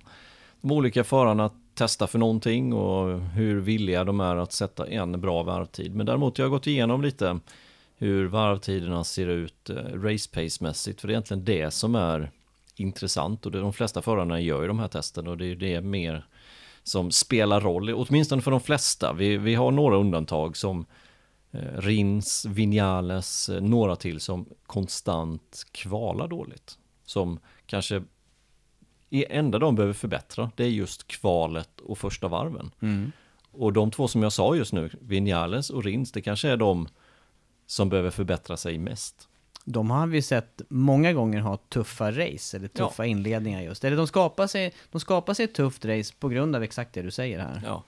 [0.61, 1.49] de olika förarna
[1.81, 5.95] testa för någonting och hur villiga de är att sätta en bra varvtid.
[5.95, 7.39] Men däremot jag har gått igenom lite
[7.97, 12.31] hur varvtiderna ser ut eh, race pace-mässigt, för det är egentligen det som är
[12.75, 15.81] intressant och det, de flesta förarna gör ju de här testerna och det är det
[15.81, 16.25] mer
[16.83, 19.13] som spelar roll, åtminstone för de flesta.
[19.13, 20.85] Vi, vi har några undantag som
[21.51, 26.77] eh, Rins, Vinales, eh, några till som konstant kvalar dåligt.
[27.05, 28.03] Som kanske
[29.11, 32.71] enda de behöver förbättra, det är just kvalet och första varven.
[32.79, 33.11] Mm.
[33.51, 36.87] Och de två som jag sa just nu, Vinales och Rins, det kanske är de
[37.65, 39.27] som behöver förbättra sig mest.
[39.65, 43.83] De har vi sett många gånger ha tuffa race, eller tuffa inledningar just.
[43.83, 47.01] Eller de skapar, sig, de skapar sig ett tufft race på grund av exakt det
[47.01, 47.61] du säger här.
[47.65, 47.83] Ja.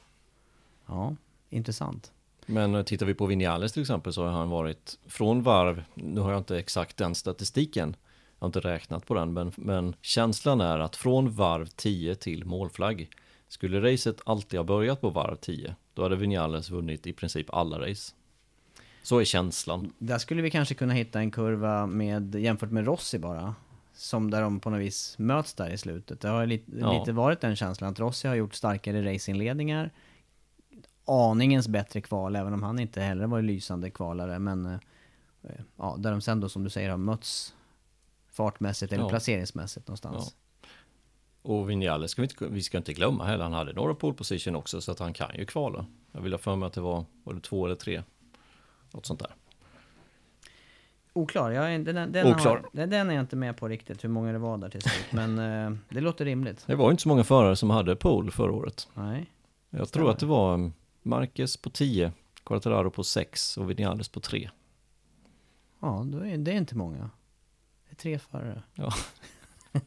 [0.85, 1.15] Ja,
[1.49, 2.11] intressant.
[2.45, 6.21] Men eh, tittar vi på Vinales till exempel så har han varit från varv, nu
[6.21, 7.95] har jag inte exakt den statistiken,
[8.43, 12.45] jag har inte räknat på den, men, men känslan är att från varv 10 till
[12.45, 13.09] målflagg,
[13.47, 17.89] skulle racet alltid ha börjat på varv 10, då hade Vinales vunnit i princip alla
[17.89, 18.13] race.
[19.03, 19.93] Så är känslan.
[19.97, 23.55] Där skulle vi kanske kunna hitta en kurva med, jämfört med Rossi bara.
[23.93, 26.21] Som där de på något vis möts där i slutet.
[26.21, 26.99] Det har lite, Ja.
[26.99, 29.91] lite varit den känslan att Rossi har gjort starkare racinginledningar.
[31.05, 34.39] Aningens bättre kval, även om han inte heller var lysande kvalare.
[34.39, 37.53] Men eh, ja, där de sen då som du säger har mötts
[38.33, 39.09] fartmässigt eller Ja.
[39.09, 40.35] placeringsmässigt någonstans.
[41.41, 44.55] Och Vinales ska vi, inte, vi ska inte glömma heller, han hade några pole position
[44.55, 45.85] också så att han kan ju kvala.
[46.11, 48.03] Jag vill ha för mig att det var, var det två eller tre?
[48.91, 49.35] Något sånt där.
[51.13, 52.51] Oklar, jag den, den, Oklar.
[52.51, 54.81] Har, den, den är jag inte med på riktigt, hur många det var där till
[54.81, 55.05] slut.
[55.11, 56.63] Men eh, det låter rimligt.
[56.67, 58.87] Det var inte så många förare som hade pole förra året.
[58.93, 59.31] Nej.
[59.69, 62.11] Jag tror att det var Marquez på 10,
[62.43, 64.49] Quartararo på 6 och Vinales på 3.
[65.79, 67.09] Ja, är, det är inte många.
[67.93, 68.61] Det är tre förare.
[68.75, 68.93] Ja.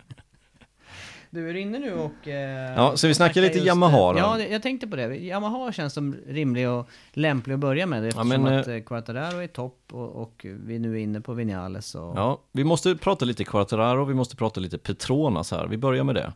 [1.31, 2.29] Du är inne nu och...
[2.29, 4.19] Eh, Ja, så vi snackar lite just, Yamaha då?
[4.19, 5.17] Ja, jag tänkte på det.
[5.17, 8.05] Yamaha känns som rimlig och lämplig att börja med.
[8.05, 11.33] Eftersom men, att eh, eh, Quartararo är topp och, och vi nu är inne på
[11.33, 12.17] Vinales och...
[12.17, 15.67] Ja, vi måste prata lite Quartararo, vi måste prata lite Petronas här.
[15.67, 16.33] Vi börjar med det.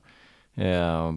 [0.64, 1.12] Eh,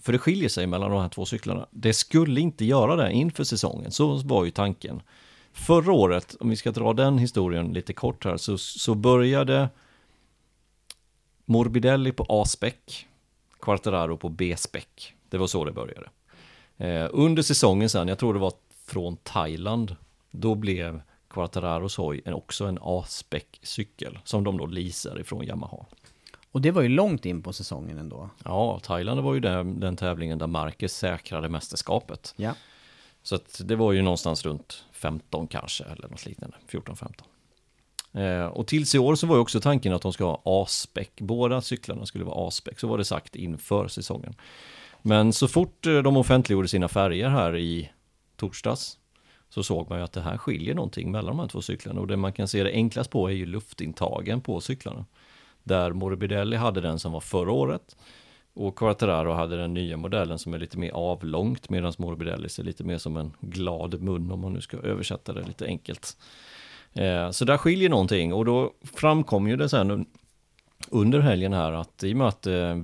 [0.00, 1.66] för det skiljer sig mellan de här två cyklarna.
[1.70, 5.02] Det skulle inte göra det inför säsongen, så var ju tanken.
[5.52, 9.68] Förra året, om vi ska dra den historien lite kort här, så, så började
[11.44, 12.74] Morbidelli på A-spec,
[13.60, 15.12] Quartararo på B-spec.
[15.28, 16.08] Det var så det började.
[16.76, 18.52] Eh, under säsongen sen, jag tror det var
[18.86, 19.96] från Thailand,
[20.30, 25.86] då blev Quartararos hoj en, också en A-spec cykel som de då leasar ifrån Yamaha.
[26.50, 28.30] Och det var ju långt in på säsongen ändå.
[28.44, 32.34] Ja, Thailand var ju den, den tävlingen där Marquez säkrade mästerskapet.
[32.36, 32.54] Ja.
[33.22, 37.22] Så det var ju någonstans runt 15 kanske, eller något liknande, 14-15.
[38.14, 41.08] Eh, och tills i år så var ju också tanken att de ska ha A-spec,
[41.16, 44.34] båda cyklarna skulle vara A-spec, så var det sagt inför säsongen.
[45.02, 47.90] Men så fort eh, de offentliggjorde sina färger här i
[48.36, 48.98] torsdags
[49.48, 52.06] så såg man ju att det här skiljer någonting mellan de här två cyklarna och
[52.06, 55.06] det man kan se det enklast på är ju luftintagen på cyklarna.
[55.62, 57.96] Där Morbidelli hade den som var förra året
[58.54, 62.84] och Quartararo hade den nya modellen som är lite mer avlångt medan Morbidelli ser lite
[62.84, 66.16] mer som en glad mun om man nu ska översätta det lite enkelt.
[66.94, 70.06] Eh, så där skiljer någonting och då framkom ju det sen
[70.88, 72.76] under helgen här att i och med att eh,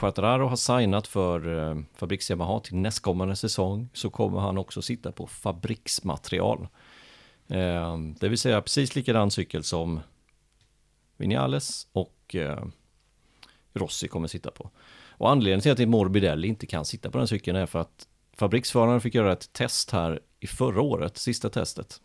[0.00, 5.26] har signat för eh, Fabriks Yamaha till nästkommande säsong så kommer han också sitta på
[5.26, 6.68] fabriksmaterial.
[7.48, 10.00] Eh, det vill säga precis likadan cykel som
[11.16, 12.64] Vinales och eh,
[13.72, 14.70] Rossi kommer sitta på.
[15.18, 19.00] Och anledningen till att Morbidelli inte kan sitta på den cykeln är för att fabriksföraren
[19.00, 22.00] fick göra ett test här i förra året, sista testet.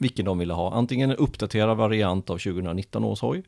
[0.00, 3.42] Vilken de ville ha, antingen en uppdaterad variant av 2019 års hoj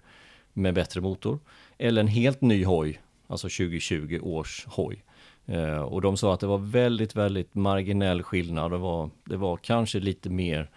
[0.52, 1.38] med bättre motor
[1.78, 5.04] eller en helt ny hoj, alltså 2020 års hoj.
[5.46, 8.70] Eh, och de sa att det var väldigt, väldigt marginell skillnad.
[8.70, 10.70] Det var, det var kanske lite mer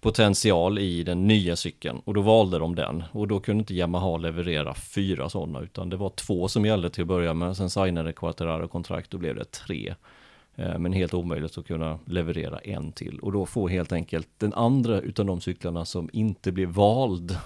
[0.00, 4.16] potential i den nya cykeln och då valde de den och då kunde inte Yamaha
[4.16, 8.12] leverera fyra sådana utan det var två som gällde till att börja med sen signade
[8.12, 9.94] Quattararo kontrakt och blev det tre
[10.58, 15.00] men helt omöjligt att kunna leverera en till och då får helt enkelt den andra
[15.00, 17.38] utav de cyklarna som inte blir vald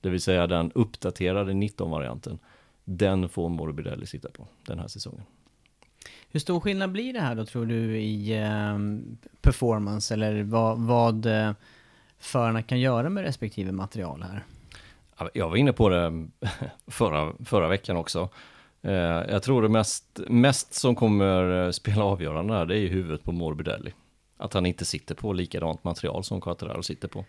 [0.00, 2.38] det vill säga den uppdaterade 19-varianten
[2.84, 5.22] den får Morbidelli sitta på den här säsongen.
[6.28, 8.78] Hur stor skillnad blir det här då tror du i eh,
[9.40, 11.52] performance eller vad, vad eh,
[12.18, 14.44] förarna kan göra med respektive material här?
[15.18, 16.28] Ja, Jag var inne på det
[16.86, 18.28] förra, förra veckan också.
[18.82, 18.92] Eh,
[19.30, 23.24] Jag tror det mest, mest som kommer eh, spela avgörande här, det är ju huvudet
[23.24, 23.92] på Morbidelli.
[24.36, 27.24] Att han inte sitter på likadant material som Quattararo sitter på.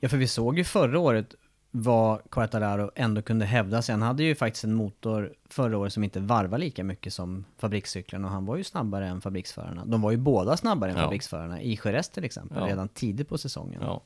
[0.00, 1.34] Ja, för vi såg ju förra året
[1.76, 3.92] vad Quartararo ändå kunde hävda sig.
[3.92, 8.26] Han hade ju faktiskt en motor förra året som inte varvar lika mycket som fabrikscyklarna
[8.28, 9.84] och han var ju snabbare än fabriksförarna.
[9.84, 11.02] De var ju båda snabbare än Ja.
[11.02, 12.66] fabriksförarna i Jerez till exempel, Ja.
[12.66, 13.80] redan tidigt på säsongen.
[13.84, 14.02] Ja.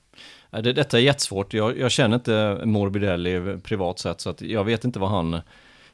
[0.50, 1.54] Ja, Det, detta är jättesvårt.
[1.54, 5.40] Jag, jag känner inte Morbidelli privat sett så att jag vet inte vad han,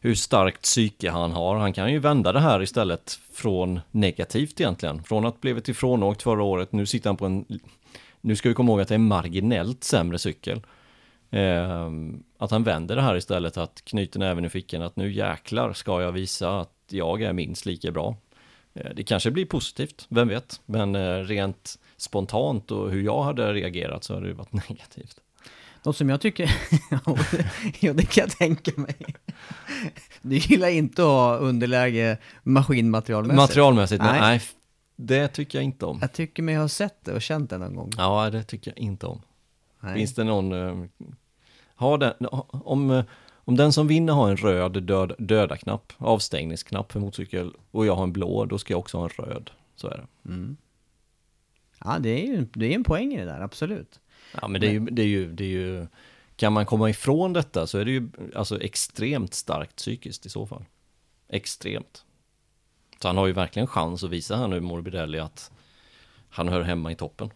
[0.05, 1.57] hur starkt psyke han har.
[1.57, 5.03] Han kan ju vända det här istället från negativt egentligen.
[5.03, 7.61] Från att blivit ifrånåkt förra året, nu sitter han på en,
[8.21, 10.61] nu ska vi komma ihåg att det är en marginellt sämre cykel.
[11.31, 11.91] Eh,
[12.39, 16.03] att han vänder det här istället, att knyter näven i fickan, att nu jäklar ska
[16.03, 18.17] jag visa att jag är minst lika bra.
[18.75, 20.61] Eh, Det kanske blir positivt, vem vet?
[20.67, 25.21] Men eh, rent spontant och hur jag hade reagerat så hade det varit negativt.
[25.85, 26.51] Något som jag tycker,
[27.81, 28.97] ja det kan jag tänka mig.
[30.23, 33.37] Du gillar inte att ha underläge maskinmaterialmässigt?
[33.37, 34.21] Materialmässigt, nej.
[34.21, 34.43] Nej.
[34.97, 35.99] det tycker jag inte om.
[36.01, 37.91] Jag tycker mig ha sett det och känt det någon gång.
[37.97, 39.23] Ja, det tycker jag inte om.
[39.81, 39.95] Nej.
[39.95, 40.89] Finns det någon,
[41.75, 42.13] har den,
[42.51, 47.87] om, eh, om den som vinner har en röd död, döda-knapp, avstängningsknapp för motorcykel, och
[47.87, 49.51] jag har en blå, då ska jag också ha en röd.
[49.77, 50.07] Så är det.
[51.85, 54.01] Ja, det är ju det är en poäng i det där, absolut.
[54.41, 55.87] Ja, men det är ju, det är ju, det är ju,
[56.37, 60.47] kan man komma ifrån detta så är det ju alltså extremt starkt psykiskt i så
[60.47, 60.65] fall.
[61.29, 62.05] Extremt.
[63.01, 65.51] Så han har ju verkligen chans att visa här nu, Morbidelli, att
[66.29, 67.31] han hör hemma i toppen.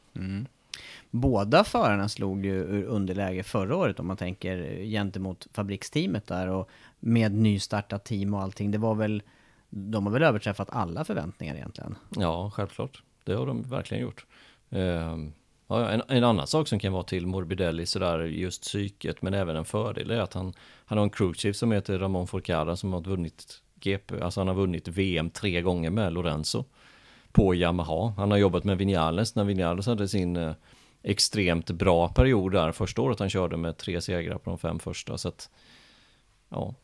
[1.11, 6.71] Båda förarna slog ju ur underläge förra året om man tänker gentemot fabriksteamet där och
[7.01, 8.71] med nystartat team och allting.
[8.71, 9.23] Det var väl,
[9.71, 11.95] de har väl överträffat alla förväntningar egentligen.
[12.17, 13.03] Ja, självklart.
[13.25, 14.27] Det har de verkligen gjort.
[14.71, 15.33] Ehm,
[15.69, 19.57] ja, en, en annan sak som kan vara till Morbidelli, sådär just psyket, men även
[19.57, 20.53] en fördel är att han,
[20.85, 24.55] han har en crewchief som heter Ramon Forcada som har vunnit GP, alltså han har
[24.55, 26.65] vunnit VM tre gånger med Lorenzo
[27.33, 28.15] på Yamaha.
[28.17, 30.53] Han har jobbat med Vinales när Vinales hade sin eh,
[31.03, 35.19] extremt bra period där första året han körde med tre segrar på de fem första.
[35.19, 35.51] Så att,
[36.49, 36.75] ja,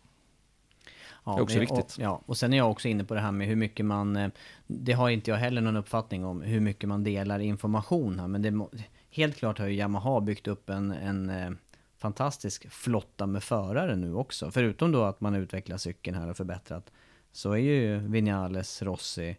[1.24, 1.78] Ja, Det är också viktigt.
[1.78, 4.16] Och, ja, och sen är jag också inne på det här med hur mycket man,
[4.16, 4.30] eh,
[4.66, 8.28] det har inte jag heller någon uppfattning om, hur mycket man delar information här.
[8.28, 8.68] Men det,
[9.10, 11.50] helt klart har ju Yamaha byggt upp en, en eh,
[11.96, 14.50] fantastisk flotta med förare nu också.
[14.50, 16.92] Förutom då att man utvecklar cykeln här och förbättrat,
[17.32, 19.36] så är ju Vinales, Rossi,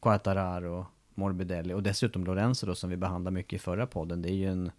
[0.00, 4.22] Quartararo, Morbidelli och dessutom Lorenzo då som vi behandlade mycket i förra podden.
[4.22, 4.70] Det är ju en,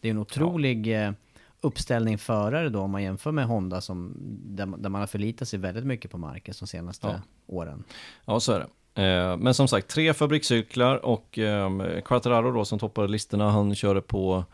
[0.00, 1.12] det är en otrolig eh,
[1.62, 4.12] uppställning förare då om man jämför med Honda som,
[4.56, 7.14] där, man- där man har förlitat sig väldigt mycket på marken de senaste Ja.
[7.46, 7.84] åren.
[8.24, 8.66] Ja, så är det.
[9.02, 11.70] Eh, Men som sagt, tre fabrikscyklar och eh,
[12.04, 14.44] Quartararo då som toppade listorna, han körde på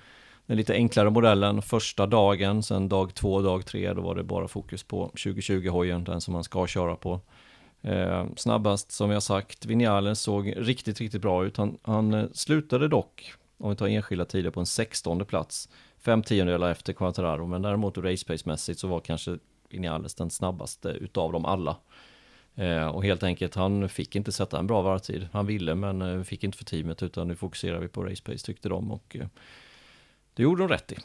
[0.47, 4.49] den lite enklare modellen första dagen, sen dag två, dag tre, då var det bara
[4.49, 7.21] fokus på 2020-hojen, den som man ska köra på.
[7.83, 11.57] Eh, snabbast som jag sagt, Vinales såg riktigt, riktigt bra ut.
[11.57, 15.69] Han, han eh, slutade dock, om vi tar enskilda tider, på en 16 plats.
[16.01, 19.39] Fem tiondelar efter Quattararo, men däremot racepace-mässigt så var kanske
[19.71, 21.77] Vinales den snabbaste utav dem alla.
[22.55, 25.29] Eh, och helt enkelt, han fick inte sätta en bra varvtid.
[25.33, 28.69] Han ville, men eh, fick inte för teamet, utan nu fokuserar vi på racepace tyckte
[28.69, 28.91] de.
[28.91, 29.27] Och eh,
[30.35, 30.97] det gjorde de rätt i.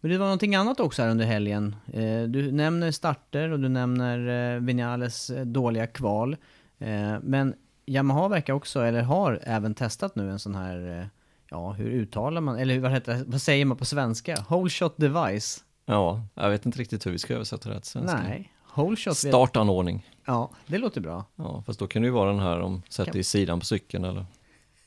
[0.00, 1.76] Men det var någonting annat också här under helgen.
[1.92, 6.36] Eh, Du nämner starter och du nämner eh, Vinales eh, dåliga kval.
[6.78, 7.54] Eh, Men
[7.86, 11.06] Yamaha verkar också, eller har även testat nu en sån här, eh,
[11.50, 14.44] ja hur uttalar man, eller vad, heter, vad säger man på svenska?
[14.48, 15.64] Whole shot device?
[15.86, 18.18] Ja, jag vet inte riktigt hur vi ska översätta det här till svenska.
[18.22, 19.16] Nej, whole shot.
[19.16, 20.06] Startanordning.
[20.26, 21.24] Ja, det låter bra.
[21.36, 23.66] Ja, fast då kan det ju vara den här de sätter Kan- i sidan på
[23.66, 24.26] cykeln eller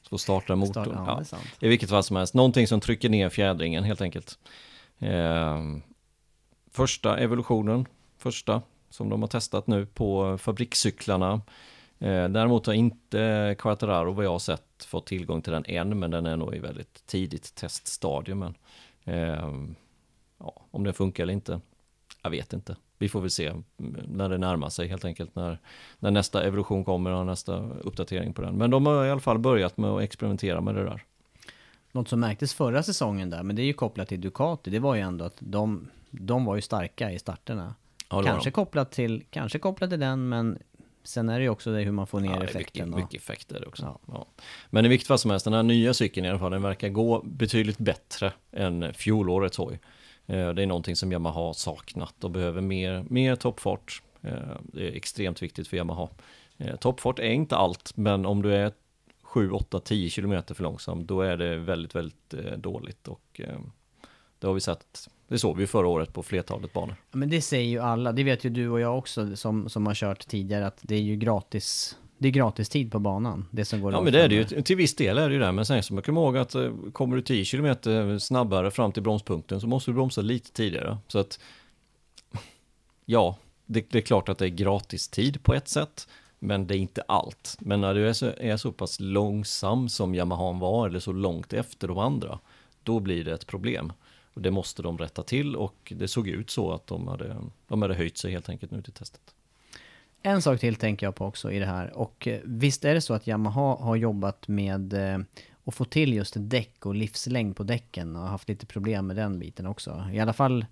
[0.09, 0.83] så startar motorn.
[0.85, 1.67] Start- ja, ja.
[1.67, 4.39] I vilket fall som helst, någonting som trycker ner fjädringen helt enkelt.
[4.99, 5.81] Ehm,
[6.71, 7.85] första evolutionen,
[8.17, 11.41] första som de har testat nu på fabrikscyklarna.
[12.01, 16.11] Eh, däremot har inte Quartararo vad jag har sett fått tillgång till den än, men
[16.11, 18.39] den är nog i väldigt tidigt teststadium.
[18.39, 18.55] Men,
[19.03, 19.75] ehm,
[20.37, 21.61] ja, om den funkar eller inte,
[22.21, 22.75] jag vet inte.
[22.97, 23.65] Vi får väl se mm,
[24.07, 25.59] när det närmar sig helt enkelt, när,
[25.99, 28.55] när nästa evolution kommer och nästa uppdatering på den.
[28.55, 31.03] Men de har i alla fall börjat med att experimentera med det där.
[31.91, 34.95] Något som märktes förra säsongen där, men det är ju kopplat till Ducati, det var
[34.95, 37.75] ju ändå att de, de var ju starka i starterna.
[38.09, 40.59] Ja, kanske, kopplat till, kanske kopplat till den, men
[41.03, 42.89] sen är det ju också det hur man får ner Ja, effekten.
[42.89, 43.83] Mycket, mycket effekt är det också.
[43.83, 43.99] Ja.
[44.13, 44.25] Ja.
[44.69, 46.89] Men i vilket fall som helst, den här nya cykeln i alla fall, den verkar
[46.89, 49.79] gå betydligt bättre än fjolårets hoj.
[50.25, 54.01] Eh, Det är någonting som Yamaha har saknat och behöver mer, mer toppfart.
[54.21, 54.33] Eh,
[54.63, 56.07] Det är extremt viktigt för Yamaha.
[56.57, 58.71] Eh, Toppfart är inte allt, men om du är
[59.23, 63.07] 7, 8, 10 kilometer för långsam, då är det väldigt, väldigt dåligt.
[63.07, 63.41] Och
[64.41, 66.95] det har vi sett, det såg vi förra året på flertalet banor.
[67.11, 69.87] Ja, Men det säger ju alla, det vet ju du och jag också som, som
[69.87, 73.65] har kört tidigare, att det är ju gratis Det är gratis tid på banan, det
[73.65, 75.51] som går Ja men det är det ju, till viss del är det ju det,
[75.51, 79.03] men sen så man kan ihåg att eh, kommer du 10 km snabbare fram till
[79.03, 80.97] bromspunkten så måste du bromsa lite tidigare.
[81.07, 81.39] Så att,
[83.05, 86.07] ja, det, det är klart att det är gratis tid på ett sätt,
[86.39, 87.57] men det är inte allt.
[87.59, 91.53] Men när du är så, är så pass långsam som Yamaha var, eller så långt
[91.53, 92.39] efter de andra,
[92.83, 93.93] då blir det ett problem.
[94.33, 97.81] Och det måste de rätta till och det såg ut så att de hade, de
[97.81, 99.21] hade höjt sig helt enkelt nu till testet.
[100.21, 101.97] En sak till tänker jag på också i det här.
[101.97, 105.19] Och eh, visst är det så att Yamaha har jobbat med eh,
[105.65, 109.39] att få till just däck och livslängd på däcken och haft lite problem med den
[109.39, 110.09] biten också.
[110.13, 110.65] I alla fall,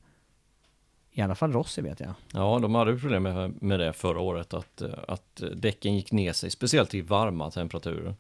[1.12, 2.14] i alla fall Rossi vet jag.
[2.34, 6.34] Ja, de hade problem med, med det förra året, att, eh, att däcken gick ner
[6.34, 8.16] sig, speciellt i varma temperaturer.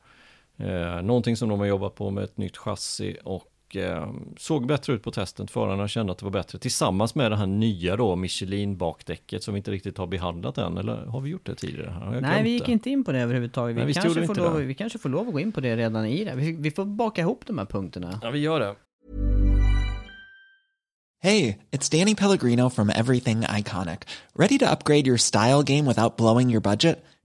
[0.57, 4.93] Eh, någonting som de har jobbat på med ett nytt chassi och eh, såg bättre
[4.93, 5.47] ut på testen.
[5.47, 9.53] Förarna kände att det var bättre tillsammans med det här nya då Michelin bakdäcket som
[9.53, 10.78] vi inte riktigt har behandlat än.
[10.78, 12.22] Eller har vi gjort det tidigare?
[12.22, 12.72] Nej, vi gick det?
[12.72, 13.78] inte in på det överhuvudtaget.
[13.78, 14.65] Vi, Nej, kanske får lov, det.
[14.65, 16.36] vi kanske får lov att gå in på det redan i det.
[16.36, 18.20] Vi, vi får baka ihop de här punkterna.
[18.24, 18.76] Ja, vi gör det.
[21.22, 24.03] Hey, it's Danny Pellegrino from Everything Iconic.
[24.36, 27.03] Ready to upgrade your style game without blowing your budget?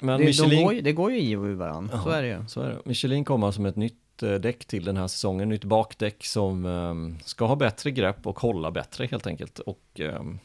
[0.00, 2.22] Men Det, de Michelin, går, ju- det går ju i och ur varandra, så är
[2.22, 2.38] det ju.
[2.48, 2.78] Så är det.
[2.84, 7.18] Michelin kommer som ett nytt eh, däck till den här säsongen, nytt bakdäck som ehm,
[7.24, 9.58] ska ha bättre grepp och hålla bättre helt enkelt.
[9.58, 10.38] Och ehm,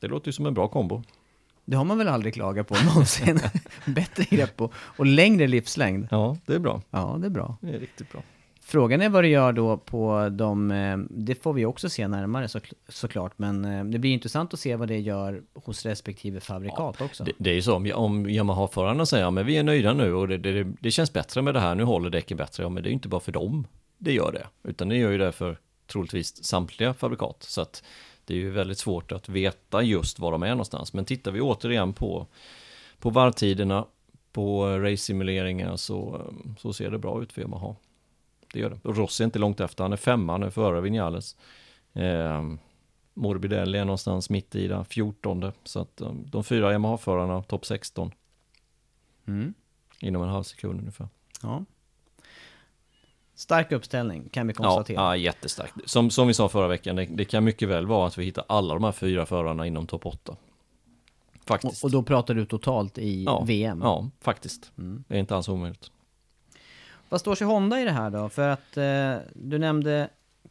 [0.00, 1.02] det låter ju som en bra kombo.
[1.64, 3.40] Det har man väl aldrig klagat på någonsin.
[3.86, 6.08] Bättre grepp och, och längre livslängd.
[6.10, 6.82] Ja, det är bra.
[6.90, 7.56] Ja, det är bra.
[7.60, 8.22] Det är riktigt bra.
[8.68, 12.48] Frågan är vad det gör då på de, eh, det får vi också se närmare
[12.48, 17.00] så, såklart, men eh, det blir intressant att se vad det gör hos respektive fabrikat
[17.00, 17.24] också.
[17.24, 20.14] Det, det är ju så, om, om Yamaha-förarna säger ja, men vi är nöjda nu
[20.14, 22.62] och det, det, det känns bättre med det här, nu håller däcken bättre.
[22.62, 23.66] Ja, men det är ju inte bara för dem
[23.98, 27.42] det gör det, utan det gör ju det för troligtvis samtliga fabrikat.
[27.42, 27.82] Så att
[28.24, 30.92] det är ju väldigt svårt att veta just var de är någonstans.
[30.92, 32.26] Men tittar vi återigen på,
[32.98, 33.86] på varvtiderna,
[34.32, 36.20] på race-simuleringar så,
[36.58, 37.74] så ser det bra ut för Yamaha.
[38.52, 38.78] Det gör det.
[38.88, 41.36] Och Rossi är inte långt efter, han är femma, är före Vinales.
[41.92, 42.42] Eh,
[43.14, 45.52] Morbidelli är någonstans mitt i där, 14.
[45.64, 48.10] Så att um, de fyra Yamaha-förarna, topp 16.
[49.26, 49.54] Mm.
[50.00, 51.08] Inom en halv sekund ungefär.
[51.42, 51.64] Ja.
[53.34, 55.00] Stark uppställning kan vi Ja, konstatera.
[55.00, 55.74] ja jättestarkt.
[55.84, 58.44] Som, som vi sa förra veckan, det, det kan mycket väl vara att vi hittar
[58.48, 60.32] alla de här fyra förarna inom topp 8.
[60.32, 60.38] och,
[61.44, 61.84] Faktiskt.
[61.84, 63.80] och då pratar du totalt i ja, VM.
[63.82, 64.72] Ja, faktiskt.
[64.78, 65.04] Mm.
[65.08, 65.90] Det är inte alls omöjligt.
[67.08, 68.28] Vad står sig Honda i det här då?
[68.28, 70.08] För att eh, du nämnde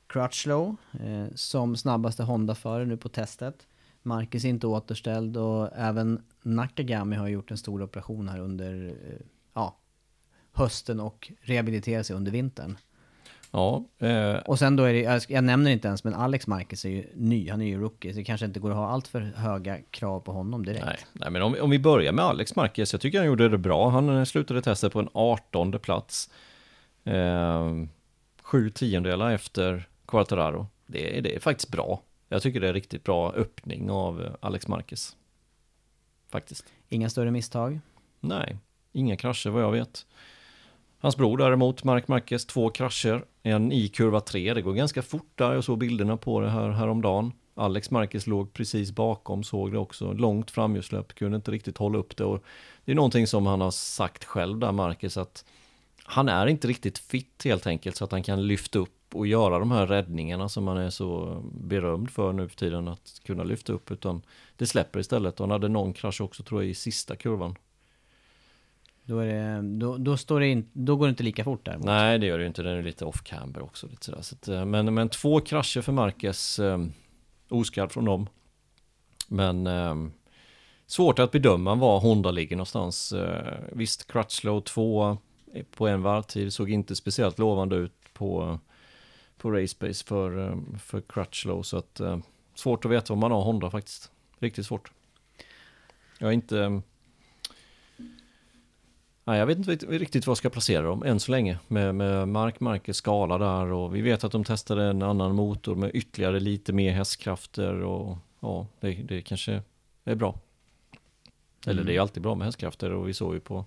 [0.08, 3.68] Crutchlow eh, som snabbaste Honda-förare nu på testet.
[4.04, 9.26] Marcus är inte återställd och även Nakagami har gjort en stor operation här under eh,
[9.54, 9.78] ja,
[10.54, 12.78] hösten och rehabiliterat sig under vintern.
[13.52, 16.86] Ja, eh, Och sen då är det, jag, jag nämner inte ens, men Alex Marquez
[16.86, 19.08] är ju ny, han är ju rookie, så det kanske inte går att ha allt
[19.08, 20.86] för höga krav på honom direkt.
[20.86, 23.58] nej, nej, men om, om vi börjar med Alex Marquez, jag tycker han gjorde det
[23.58, 23.90] bra.
[23.90, 26.30] Han eh, slutade testet på en 18 plats.
[27.08, 27.74] Eh,
[28.42, 30.68] sju tiondelar efter Quartararo.
[30.88, 32.02] Det, är- det är faktiskt bra.
[32.30, 35.16] Jag tycker det är riktigt bra öppning av eh, Alex Marquez.
[36.30, 36.66] Faktiskt.
[36.90, 37.80] Inga större misstag.
[38.20, 38.58] Nej,
[38.92, 40.06] inga krascher vad jag vet.
[41.00, 43.26] Hans bror däremot, Mark Marquez, två krascher.
[43.44, 45.54] En i kurva 3, det går ganska fort där.
[45.54, 47.32] Jag såg bilderna på det här häromdagen.
[47.56, 50.14] Alex Marquez låg precis bakom, såg det också.
[50.14, 52.24] Långt framhjulslopp, kunde inte riktigt hålla upp det.
[52.24, 52.44] Och
[52.86, 55.46] det är någonting som han har sagt själv där, Marquez, att
[56.10, 59.60] han är inte riktigt fit helt enkelt så att han kan lyfta upp och göra
[59.60, 63.74] de här räddningarna som han är så berömd för nu för tiden att kunna lyfta
[63.74, 64.22] upp utan
[64.56, 65.40] det släpper istället.
[65.40, 67.56] Han hade någon krasch också tror jag i sista kurvan.
[69.04, 71.78] Då, det, då, då, står det in, då går det inte lika fort där.
[71.78, 72.64] Nej, det gör det inte.
[72.64, 73.88] Den är lite off-camber också.
[73.88, 74.22] Lite sådär.
[74.22, 76.60] Så att, eh, men, men två krascher för Marquez.
[76.60, 76.86] Eh,
[77.50, 78.30] oskadd från dem.
[79.28, 79.96] Men eh,
[80.88, 83.12] svårt att bedöma var Honda ligger någonstans.
[83.14, 85.18] Eh, visst, Crutchlow 2
[85.72, 88.60] på en varvtid såg inte speciellt lovande ut på,
[89.38, 91.64] på Racebase för, eh, för Crutchlow.
[91.64, 92.18] Så att eh,
[92.56, 94.12] svårt att veta om man har Honda faktiskt.
[94.40, 94.92] Riktigt svårt.
[96.20, 96.82] Jag är inte...
[99.24, 101.60] Nej, jag vet inte riktigt var jag ska placera dem än så länge.
[101.68, 105.76] Med, med Mark Marquez skala där och vi vet att de testade en annan motor
[105.76, 109.62] med ytterligare lite mer hästkrafter och ja, det, det kanske
[110.04, 110.40] är bra.
[111.66, 111.86] Eller Mm.
[111.86, 113.66] det är alltid bra med hästkrafter och vi såg ju på,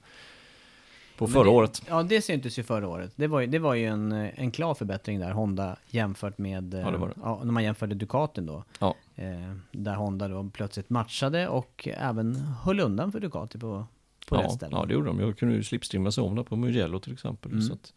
[1.21, 1.83] på förra det, året.
[1.89, 3.12] Ja, det syntes ju förra året.
[3.16, 6.75] Det var ju, det var ju en, en klar förbättring där, Honda jämfört med...
[6.85, 7.14] Ja, det var det.
[7.23, 8.64] Ja, när man jämförde Ducatin då.
[8.79, 8.95] Ja.
[9.16, 13.87] Eh, där Honda då plötsligt matchade och även höll undan för Ducati på,
[14.29, 14.77] på rätt Ja, ställe.
[14.77, 15.21] ja, det gjorde de.
[15.21, 17.53] Jag kunde ju slipstreama där på Mugello till exempel.
[17.53, 17.62] Mm.
[17.62, 17.93] Så att,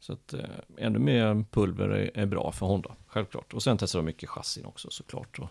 [0.00, 0.40] så att eh,
[0.76, 3.54] ännu mer pulver är, är bra för Honda, självklart.
[3.54, 5.38] Och sen testar de mycket chassin också såklart.
[5.38, 5.48] Och...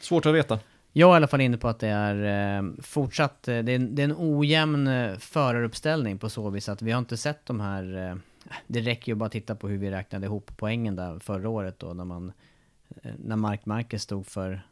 [0.00, 0.58] Svårt att veta.
[0.96, 3.76] Jag är i alla fall inne på att det är eh, fortsatt, eh, det, är,
[3.76, 7.46] en- det är en ojämn eh, föraruppställning på så vis att vi har inte sett
[7.46, 8.16] de här, eh,
[8.66, 11.78] det räcker ju bara att titta på hur vi räknade ihop poängen där förra året
[11.78, 12.32] då när man,
[13.18, 14.66] när Mark Marquez stod för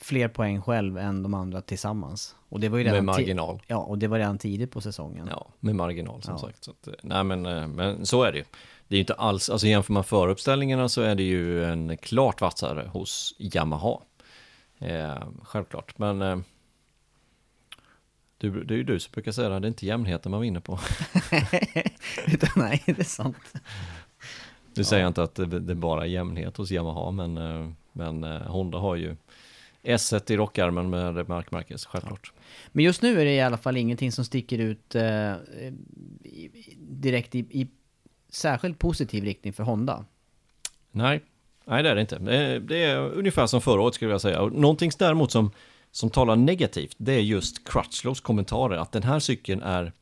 [0.00, 2.36] fler poäng själv än de andra tillsammans.
[2.48, 3.62] Och det var ju Med redan ti- marginal.
[3.66, 5.26] Ja, och det var redan tidigt på säsongen.
[5.30, 6.38] Ja, med marginal som Ja.
[6.38, 6.64] sagt.
[6.64, 7.42] Så att, nej men,
[7.74, 8.44] men så är det ju.
[8.88, 12.40] Det är ju inte alls, alltså jämför man föruppställningarna så är det ju en klart
[12.40, 13.98] vassare hos Yamaha.
[14.80, 16.38] Eh, självklart, men eh,
[18.38, 20.60] du, det är ju du som brukar säga det, det är inte jämnheten man vinner
[20.60, 20.72] på.
[22.56, 23.54] Nej, det är sant.
[24.74, 28.24] Nu säger jag inte att det, det är bara jämnhet hos Yamaha, men, eh, men
[28.24, 29.16] eh, Honda har ju
[29.82, 32.32] S1 i rockarmen med Mark Marquez, självklart.
[32.72, 35.34] Men just nu är det i alla fall ingenting som sticker ut eh,
[36.78, 37.68] direkt i, i
[38.28, 40.04] särskilt positiv riktning för Honda.
[40.90, 41.22] Nej,
[41.70, 42.18] nej det är det inte.
[42.58, 44.42] Det är, ungefär som förra året skulle jag säga.
[44.42, 45.50] Någonting däremot som,
[45.90, 49.92] som talar negativt, det är just Crutchlows kommentarer, att den här cykeln är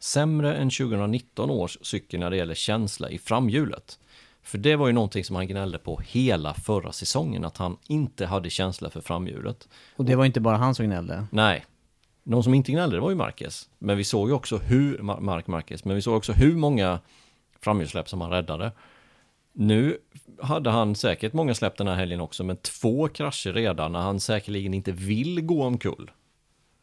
[0.00, 3.98] sämre än 2019 års cykel när det gäller känsla i framhjulet.
[4.42, 8.26] För det var ju någonting som han gnällde på hela förra säsongen, att han inte
[8.26, 9.68] hade känsla för framhjulet.
[9.96, 11.26] Och det var inte bara han som gnällde.
[11.30, 11.64] Nej,
[12.22, 13.68] någon som inte gnällde det var ju Marquez.
[13.78, 16.98] Men vi såg ju också hur, Mar- Mark Marquez, men vi såg också hur många
[17.60, 18.72] framhjulssläpp som han räddade.
[19.60, 19.98] Nu
[20.42, 24.20] hade han säkert många släpp den här helgen också, men två krascher redan när han
[24.20, 26.10] säkerligen inte vill gå omkull.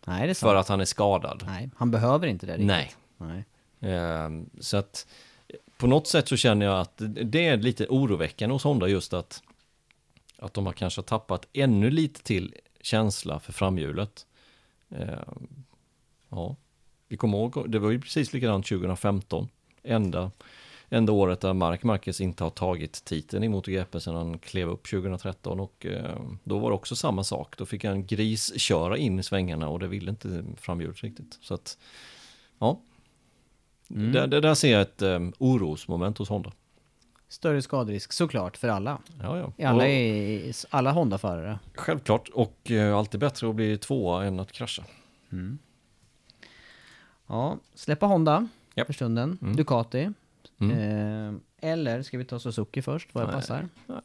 [0.05, 0.49] Nej, det är sant.
[0.49, 1.43] För att han är skadad.
[1.47, 2.67] Nej, han behöver inte det riktigt.
[2.67, 2.91] Nej.
[3.17, 3.45] Nej.
[3.93, 5.07] Ehm, Så att
[5.77, 9.43] på något sätt så känner jag att det är lite oroväckande hos Honda just att,
[10.37, 14.25] att de har kanske tappat ännu lite till känsla för framhjulet.
[14.89, 15.47] Ehm,
[16.29, 16.55] Ja,
[17.07, 19.47] vi kommer ihåg, det var ju precis likadant 2015.
[19.83, 20.31] Enda,
[20.89, 24.89] enda året där Mark Marquez inte har tagit titeln i MotoGP sedan han klev upp
[24.89, 27.57] 2013 och eh, då var det också samma sak.
[27.57, 31.37] Då fick han grisköra in i svängarna och det ville inte framhjulet riktigt.
[31.41, 31.77] Så att,
[32.59, 32.79] ja.
[33.87, 36.51] Där, där, där ser jag ett um, orosmoment hos Honda.
[37.27, 38.97] Större skaderisk såklart för alla.
[39.21, 39.53] Ja, ja.
[39.57, 41.59] I alla, i, alla Honda-förare.
[41.75, 44.83] Självklart, och eh, alltid bättre att bli tvåa än att krascha.
[47.27, 48.87] Ja, släppa Honda Japp.
[48.87, 49.37] för stunden.
[49.41, 49.55] Mm.
[49.55, 50.09] Ducati.
[50.59, 51.39] Mm.
[51.61, 53.35] Eh, eller ska vi ta Suzuki först, vad det Nej.
[53.35, 53.69] passar?
[53.85, 54.01] Nej.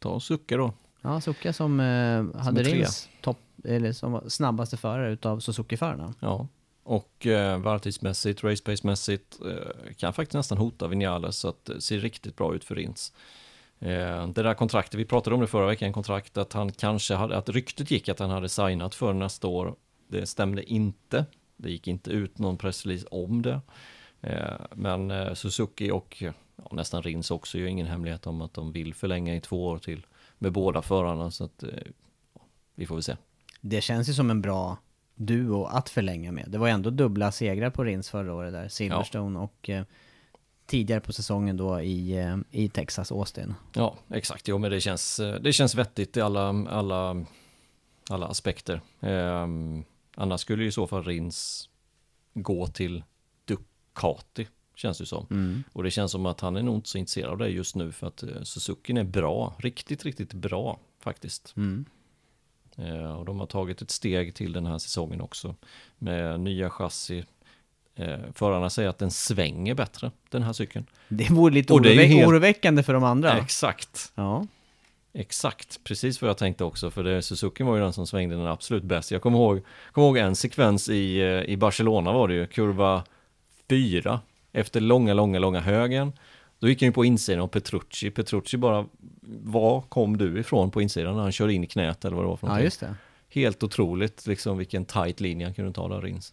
[0.00, 0.72] Ta sucka då.
[1.02, 2.74] Ja, Suzuki som eh, hade är trea.
[2.74, 6.14] Rins topp, eller som var snabbaste förare utav Suzuki-förarna.
[6.20, 6.48] Ja,
[6.84, 12.36] och eh, varvtidsmässigt, racepacemässigt eh, kan faktiskt nästan hota Vinales så att det ser riktigt
[12.36, 13.12] bra ut för Rins.
[13.78, 17.36] Eh, det där kontraktet, vi pratade om det förra veckan, kontrakt att han kanske hade,
[17.36, 19.74] att ryktet gick att han hade signat för nästa år.
[20.08, 21.26] Det stämde inte.
[21.56, 23.60] Det gick inte ut någon pressrelease om det.
[24.26, 26.22] Eh, men eh, Suzuki och
[26.56, 29.78] ja, nästan Rins också ju ingen hemlighet om att de vill förlänga i två år
[29.78, 30.06] till
[30.38, 31.68] med båda förarna så att eh,
[32.74, 33.16] vi får väl se.
[33.60, 34.76] Det känns ju som en bra
[35.14, 36.44] duo att förlänga med.
[36.48, 39.84] Det var ändå dubbla segrar på Rins förra året där, Silverstone och eh,
[40.66, 43.54] tidigare på säsongen då i, eh, i Texas, Austin.
[43.74, 44.48] Ja, exakt.
[44.48, 47.24] Jo, men det känns, eh, det känns vettigt i alla, alla,
[48.10, 48.80] alla aspekter.
[49.00, 51.68] Ehm, annars skulle ju i så fall Rins
[52.34, 53.04] gå till
[53.94, 55.26] Ducati känns det som.
[55.30, 55.64] Mm.
[55.72, 57.92] Och det känns som att han är nog inte så intresserad av det just nu
[57.92, 61.54] för att eh, Suzuki är bra, riktigt, riktigt bra faktiskt.
[61.56, 61.84] Mm.
[62.76, 65.54] Eh, och de har tagit ett steg till den här säsongen också
[65.98, 67.24] med nya chassi.
[67.96, 70.86] Eh, förarna säger att den svänger bättre, den här cykeln.
[71.08, 73.38] Det vore lite Och det oroväck- helt- oroväckande för de andra.
[73.38, 74.12] Exakt.
[74.14, 74.46] Ja.
[75.16, 78.46] Exakt, precis vad jag tänkte också, för det, Suzuki var ju den som svängde den
[78.46, 79.10] absolut bäst.
[79.10, 83.04] Jag kommer ihåg, kommer ihåg en sekvens i, eh, i Barcelona var det ju, kurva
[83.70, 84.20] 4,
[84.52, 86.12] efter långa, långa, långa högen.
[86.58, 88.10] Då gick han ju på insidan av Petrucci.
[88.10, 88.86] Petrucci bara,
[89.42, 92.28] var kom du ifrån på insidan när han körde in i knät eller vad det
[92.28, 92.64] var för ja, någonting?
[92.64, 92.94] just det.
[93.28, 96.32] Helt otroligt, liksom vilken tight linje han kunde ta där Rins.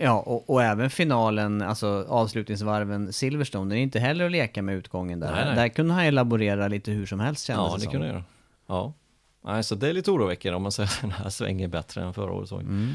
[0.00, 4.74] Ja, och, och även finalen, alltså avslutningsvarven Silverstone, den är inte heller att leka med
[4.74, 5.32] utgången där.
[5.32, 5.54] Nej, nej.
[5.56, 7.92] Där kunde han ju laborera lite hur som helst kändes Ja, det som.
[7.92, 8.24] kunde jag göra.
[8.66, 8.92] Ja.
[9.44, 12.14] Nej, så det är lite oroväckande om man säger att den här svänger bättre än
[12.14, 12.50] förra året.
[12.52, 12.94] Mm.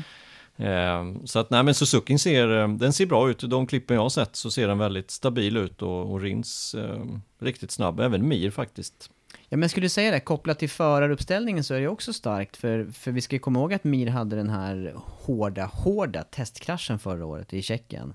[0.61, 3.49] Eh, så att nej men Suzuki ser, eh, den ser bra ut.
[3.49, 7.05] De klippen jag har sett så ser den väldigt stabil ut och, och Rins eh,
[7.39, 7.99] riktigt snabb.
[7.99, 9.09] Även Mir faktiskt.
[9.49, 12.85] Ja, men skulle du säga det, kopplat till föraruppställningen så är det också starkt, för,
[12.93, 17.25] för vi ska ju komma ihåg att Mir hade den här hårda, hårda testkraschen förra
[17.25, 18.13] året i Tjeckien.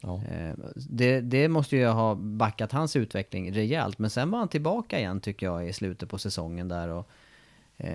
[0.00, 0.20] Ja.
[0.30, 4.98] Eh, Det, det måste ju ha backat hans utveckling rejält, men sen var han tillbaka
[4.98, 7.08] igen tycker jag i slutet på säsongen där och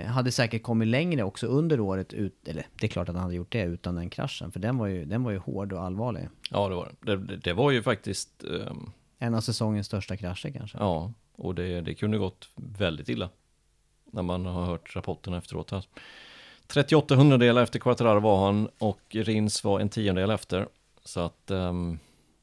[0.07, 3.35] hade säkert kommit längre också under året, ut, eller det är klart att han hade
[3.35, 6.29] gjort det utan den kraschen, för den var ju, den var ju hård och allvarlig.
[6.49, 7.37] Ja, det var det.
[7.37, 10.77] Det, var ju faktiskt, ehm, En av säsongens största krascher kanske.
[10.77, 13.29] ja, och det, det kunde gått väldigt illa.
[14.11, 15.85] När man har hört rapporterna efteråt här.
[16.67, 20.67] 38 hundradelar efter Quattararo var han och Rins var en tiondel efter.
[21.03, 21.99] Så att, ehm,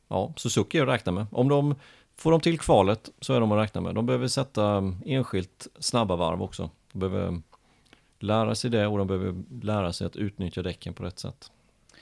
[0.08, 1.26] ja, Suzuki är att räkna med.
[1.30, 1.74] Om de
[2.16, 3.94] får de till kvalet så är de att räkna med.
[3.94, 6.70] De behöver sätta um, enskilt snabba varv också.
[6.94, 7.42] De behöver
[8.18, 11.50] lära sig det och de behöver lära sig att utnyttja däcken på rätt sätt.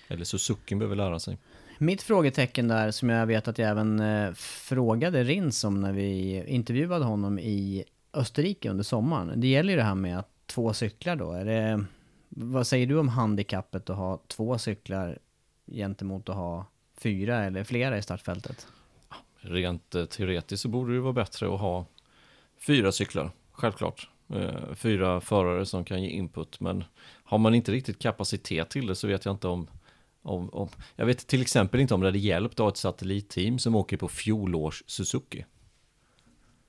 [0.09, 1.39] Eller Suzuki behöver lära sig.
[1.79, 6.45] Mitt frågetecken där, som jag vet att jag även eh, frågade Rins om när vi
[6.47, 9.41] intervjuade honom i Österrike under sommaren.
[9.41, 11.33] Det gäller ju det här med att två cyklar då.
[11.33, 11.85] Är det,
[12.29, 15.19] vad säger du om handikappet att ha två cyklar
[15.67, 16.67] gentemot att ha
[16.99, 18.67] fyra eller flera i startfältet?
[19.37, 21.87] Rent eh, teoretiskt så borde det vara bättre att ha
[22.67, 24.09] fyra cyklar, självklart.
[24.33, 26.85] Eh, Fyra förare som kan ge input, men
[27.25, 29.67] har man inte riktigt kapacitet till det så vet jag inte om,
[30.23, 33.59] om, om jag vet till exempel inte om det hade hjälpt att ha ett satellitteam
[33.59, 35.45] som åker på fjolårs Suzuki.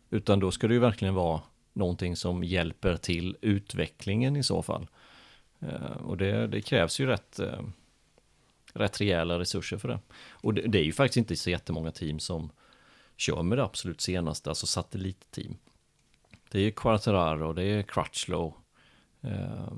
[0.10, 1.42] Utan då ska det ju verkligen vara
[1.74, 4.88] någonting som hjälper till utvecklingen i så fall.
[5.60, 7.62] Eh, Och det, det krävs ju rätt, eh,
[8.74, 10.00] rätt rejäla resurser för det.
[10.32, 12.52] Och det, det är ju faktiskt inte så jättemånga team som
[13.18, 15.56] kör med det absolut senaste, alltså satellitteam.
[16.54, 18.54] Det är Quartararo, det är Crutchlow.
[19.22, 19.74] Eh,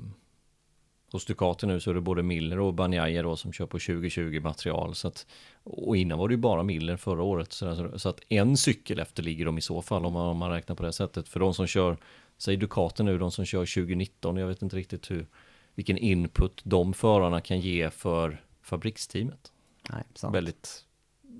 [1.12, 4.40] hos Ducati nu så är det både Miller och Banjaya då som kör på 2020
[4.40, 4.94] material.
[4.94, 5.26] Så att,
[5.62, 7.52] och innan var det ju bara Miller förra året.
[7.52, 10.50] Så, där, så att en cykel efterligger de i så fall om man, om man
[10.50, 11.28] räknar på det sättet.
[11.28, 11.96] För de som kör,
[12.38, 15.26] säg Ducati nu, de som kör 2019, jag vet inte riktigt hur,
[15.74, 19.52] vilken input de förarna kan ge för fabriksteamet.
[19.90, 20.34] Nej, sant.
[20.34, 20.84] Väldigt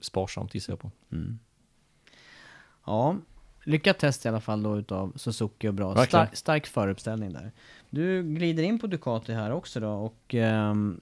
[0.01, 0.91] sparsamt gissar jag på.
[2.87, 3.16] Ja,
[3.66, 5.92] lyckat test i alla fall då utav Suzuki och bra.
[5.92, 6.26] Verkligen.
[6.32, 7.52] Stark, föruppställning där.
[7.90, 11.00] Du glider in på Ducati här också då och ehm,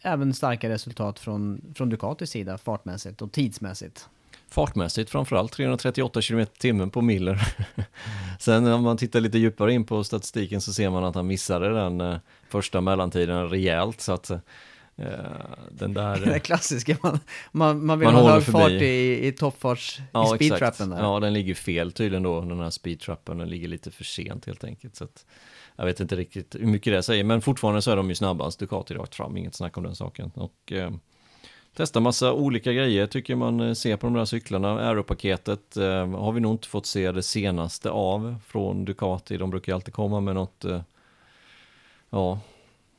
[0.00, 4.08] även starka resultat från, från Ducatis sida fartmässigt och tidsmässigt.
[4.48, 7.54] Fartmässigt framförallt 338 km timmen på Miller.
[8.38, 11.74] Sen om man tittar lite djupare in på statistiken så ser man att han missade
[11.74, 12.16] den eh,
[12.48, 14.00] första mellantiden rejält.
[14.00, 14.30] Så att
[14.96, 15.06] eh,
[15.70, 16.20] den där...
[16.20, 17.20] Det klassiska, man,
[17.52, 20.98] man, man vill Man ha hög fart i, i toppfarts, i speedtrappen där.
[20.98, 23.38] Ja, den ligger fel tydligen då, den här speedtrappen.
[23.38, 24.96] Den ligger lite för sent helt enkelt.
[24.96, 25.26] Så att,
[25.76, 28.58] jag vet inte riktigt hur mycket det säger, men fortfarande så är de ju snabbast.
[28.58, 30.30] Ducati rakt fram, inget snack om den saken.
[30.34, 30.90] Och eh,
[31.76, 34.80] testa massa olika grejer tycker man eh, ser på de där cyklarna.
[34.80, 39.36] Aeropaketet eh, har vi nog inte fått se det senaste av från Ducati.
[39.36, 40.82] De brukar ju alltid komma med något, eh,
[42.10, 42.40] ja,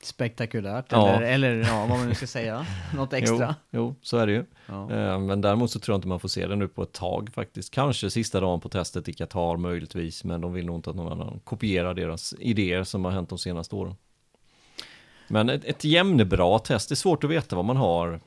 [0.05, 1.09] Spektakulärt, Ja.
[1.09, 3.55] eller, eller ja, vad man nu ska säga, något extra.
[3.71, 4.45] Jo, jo, så är det ju.
[4.65, 4.91] Ja.
[4.91, 7.29] Eh, Men däremot så tror jag inte man får se det nu på ett tag
[7.33, 7.73] faktiskt.
[7.73, 11.11] Kanske sista dagen på testet i Qatar möjligtvis, men de vill nog inte att någon
[11.11, 13.95] annan kopierar deras idéer som har hänt de senaste åren.
[15.27, 18.19] Men ett, ett jämnebra test, det är svårt att veta vad man har,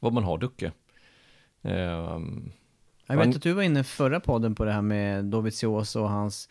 [0.00, 0.72] vad man har Ducke.
[1.62, 2.52] Ehm,
[3.06, 6.48] Jag vet att du var inne förra podden på det här med Dovizioso och hans,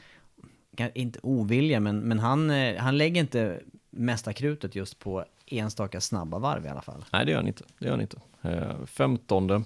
[0.94, 3.60] inte ovilja, men, men han, eh, han lägger inte
[3.90, 7.06] mesta krutet just på enstaka snabba varv i alla fall.
[7.14, 7.64] Nej, det gör han inte.
[7.80, 8.18] Det gör han inte.
[8.42, 9.64] Eh, femtonde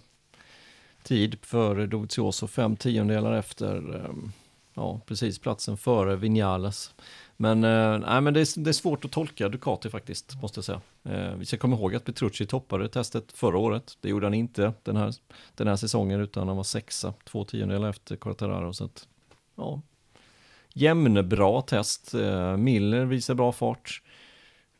[1.03, 4.15] tid för Dovizioso, fem tiondelar efter, eh,
[4.73, 6.93] ja, precis platsen före Vinales.
[7.37, 10.65] Men, eh, nej, men det, är, det är svårt att tolka Ducati faktiskt, måste jag
[10.65, 10.81] säga.
[11.03, 13.97] Eh, vi ska komma ihåg att Petrucci toppade testet förra året.
[14.01, 15.13] Det gjorde han inte den här,
[15.55, 18.73] den här säsongen, utan han var sexa, två tiondelar efter Quartararo.
[18.73, 19.07] Så att,
[19.55, 19.81] ja,
[20.73, 22.13] jämnbra test.
[22.13, 24.01] Eh, Miller visar bra fart.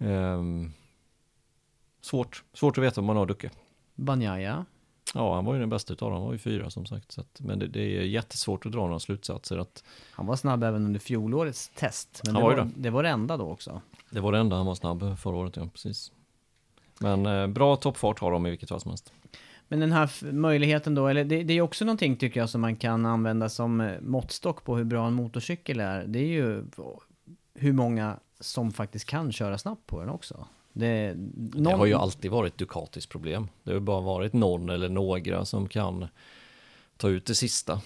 [0.04, 0.44] Eh,
[2.02, 3.50] svårt, svårt att veta om man har Ducke.
[3.96, 4.66] Banjaya.
[5.14, 7.12] Ja, han var ju den bästa utav dem, han var ju fyra som sagt.
[7.12, 9.58] Så att, men det, det är jättesvårt att dra några slutsatser.
[9.58, 12.22] Att Han var snabb även under fjolårets test.
[12.26, 13.82] Men det, var var, det var det enda då också.
[14.10, 16.12] det var det enda han var snabb förra året, ja precis.
[17.00, 19.14] Men eh, bra toppfart har de i vilket fall som helst.
[19.68, 22.76] Men den här möjligheten då, eller det, det är också någonting tycker jag som man
[22.76, 26.06] kan använda som eh, måttstock på hur bra en motorcykel är.
[26.08, 26.64] Det är ju
[27.54, 30.48] hur många som faktiskt kan köra snabbt på den också.
[30.74, 33.48] Det, Det har ju alltid varit Ducatis problem.
[33.64, 36.08] Det har bara varit någon eller några som kan
[36.98, 37.82] ta ut det sista.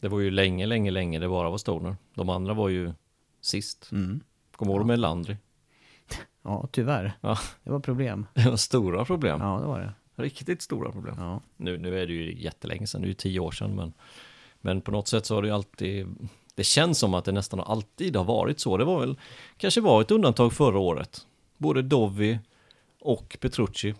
[0.00, 1.96] Det var ju länge, länge, länge det bara var Stoner.
[2.14, 2.92] De andra var ju
[3.40, 3.88] sist.
[3.92, 4.20] Mm.
[4.56, 5.36] Kommer du ihåg med Landry?
[6.44, 7.12] Ja, tyvärr.
[7.20, 7.38] Ja.
[7.64, 8.26] Det var problem.
[8.34, 9.40] Det var stora problem.
[9.40, 9.92] Ja, det var det.
[10.22, 11.14] Riktigt stora problem.
[11.18, 11.40] Ja.
[11.56, 13.76] Nu, nu är det ju jättelänge sedan, det är ju tio år sedan.
[13.76, 13.92] Men,
[14.60, 16.06] men på något sätt så har det ju alltid,
[16.54, 18.76] det känns som att det nästan alltid har varit så.
[18.76, 19.18] Det var väl,
[19.56, 21.26] kanske var ett undantag förra året.
[21.58, 22.38] Både Dovi
[23.00, 23.94] och Petrucci.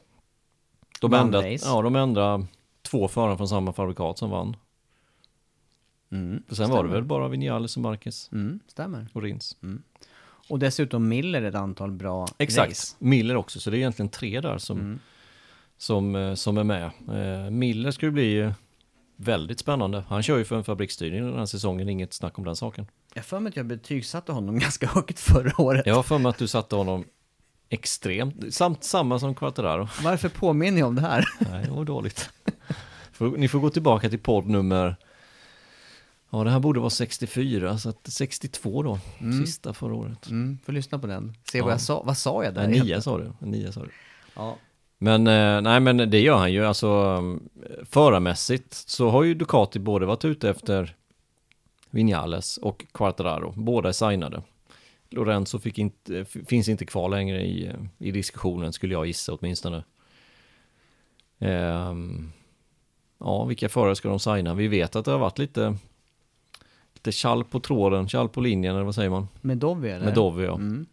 [1.00, 2.46] De enda, ja, de enda
[2.82, 4.56] två förare från samma fabrikat som vann.
[6.12, 6.42] Mm.
[6.48, 6.94] För sen var det Stämmer.
[6.94, 9.06] väl bara Vinales och Marquez Mm, stämmer.
[9.12, 9.56] och Rins.
[10.48, 12.96] Och dessutom Miller ett antal bra Exakt, race.
[12.98, 14.98] Miller också, så det är egentligen tre där som, Mm.
[15.78, 16.84] som, eh, som är med.
[17.08, 18.52] Eh, Miller ska ju bli eh,
[19.22, 20.04] väldigt spännande.
[20.08, 22.86] Han kör ju för en fabriksstyrning den här säsongen, inget snack om den saken.
[23.14, 25.86] Jag för mig att jag betygsatte honom ganska högt förra året.
[25.86, 27.04] Jag har för mig att du satte honom
[27.68, 29.88] extremt, samt samma som Quattararo.
[30.04, 31.28] Varför påminner jag om det här?
[31.38, 32.30] Nej, det var dåligt.
[33.36, 34.96] Ni får gå tillbaka till podd nummer,
[36.30, 38.98] ja det här borde vara 64, så att 62 då,
[39.44, 40.26] sista förra året.
[40.30, 41.34] Mm, får lyssna på den.
[41.52, 41.64] Se Ja.
[41.64, 42.02] vad jag sa.
[42.02, 42.68] Vad sa jag där?
[42.68, 43.32] Nej, nio sa du.
[43.38, 43.90] Nio sa du.
[44.36, 44.56] Ja.
[45.02, 46.64] Men eh, nej, men det gör han ju.
[46.64, 47.20] Alltså
[47.82, 50.96] förarmässigt så har ju Ducati både varit ute efter
[51.90, 53.52] Vinales och Quartararo.
[53.56, 54.42] Båda är signade.
[55.10, 59.84] Lorenzo fick inte, finns inte kvar längre i, i diskussionen skulle jag gissa åtminstone.
[61.38, 62.32] Ehm,
[63.18, 64.54] ja, vilka förare ska de signa?
[64.54, 65.76] Vi vet att det har varit lite
[66.94, 69.28] lite kall på tråden, kall på linjen eller vad säger man?
[69.40, 70.04] Med Dovi eller?
[70.04, 70.54] Med Dovi ja.
[70.54, 70.86] Mm.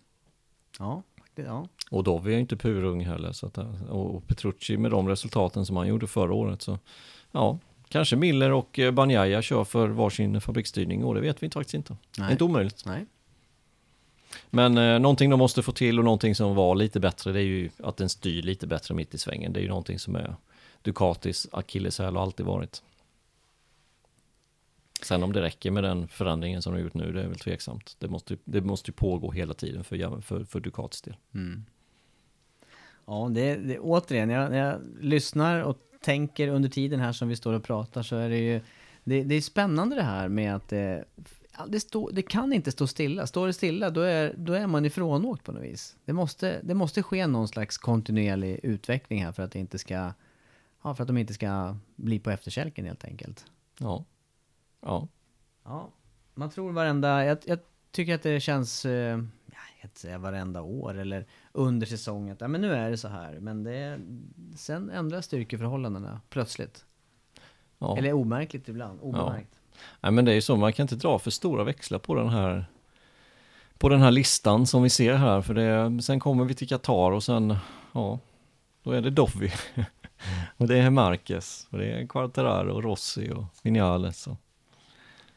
[0.80, 1.68] Ja, faktiskt, ja.
[1.90, 3.32] Och Dovi är ju inte purung heller.
[3.32, 3.58] Så att,
[3.90, 6.62] och Petrucci med de resultaten som han gjorde förra året.
[6.62, 6.80] Så
[7.32, 7.60] ja,
[7.90, 11.04] kanske Miller och eh, Banjaya kör för varsin fabriksstyrning.
[11.04, 11.98] Och det vet vi faktiskt inte.
[12.18, 12.32] Nej.
[12.32, 12.84] inte omöjligt.
[12.86, 13.06] Nej.
[14.50, 17.32] Men eh, någonting de måste få till och någonting som var lite bättre.
[17.32, 19.54] Det är ju att den styr lite bättre mitt i svängen.
[19.54, 20.36] Det är ju någonting som är
[20.82, 22.84] Ducatis akilleshäl och alltid varit.
[25.02, 27.40] Sen om det räcker med den förändringen som de har gjort nu, det är väl
[27.40, 27.96] tveksamt.
[28.00, 31.16] Det måste, ju- det måste pågå hela tiden för, för, för Ducatis del.
[33.10, 37.36] Ja, det, det återigen, jag, när jag lyssnar och tänker under tiden här som vi
[37.36, 38.62] står och pratar så är det ju
[39.04, 41.06] det, det är spännande det här med att det,
[41.68, 43.28] det, stå, det kan inte stå stilla.
[43.28, 45.96] Står det stilla då är, då är man ifrånåkt på något vis.
[46.06, 50.12] Det måste, det måste ske någon slags kontinuerlig utveckling här för att det inte ska
[50.82, 53.46] Ja, för att de inte ska bli på efterkälken helt enkelt.
[53.80, 54.06] Ja.
[54.82, 55.08] Ja.
[55.64, 55.90] Ja,
[56.34, 57.60] man tror varenda, jag, jag
[57.92, 59.24] tycker att det känns, eh,
[59.88, 63.40] inte säga varenda år eller under säsongen, ja, men nu är det så här.
[63.40, 64.00] Men det,
[64.56, 66.86] sen ändras styrkeförhållandena plötsligt.
[67.80, 67.98] ja.
[67.98, 69.56] Eller omärkligt ibland, obemärkt.
[70.02, 72.30] Nej men det är ju så, man kan inte dra för stora växlar på den
[72.30, 72.66] här
[73.78, 77.12] på den här listan som vi ser här, för det, sen kommer vi till Qatar
[77.12, 77.56] och sen,
[77.92, 78.20] ja,
[78.84, 79.52] då är det Dovi.
[80.58, 84.38] och det är Marquez, och det är Quartararo, Rossi och Vinales och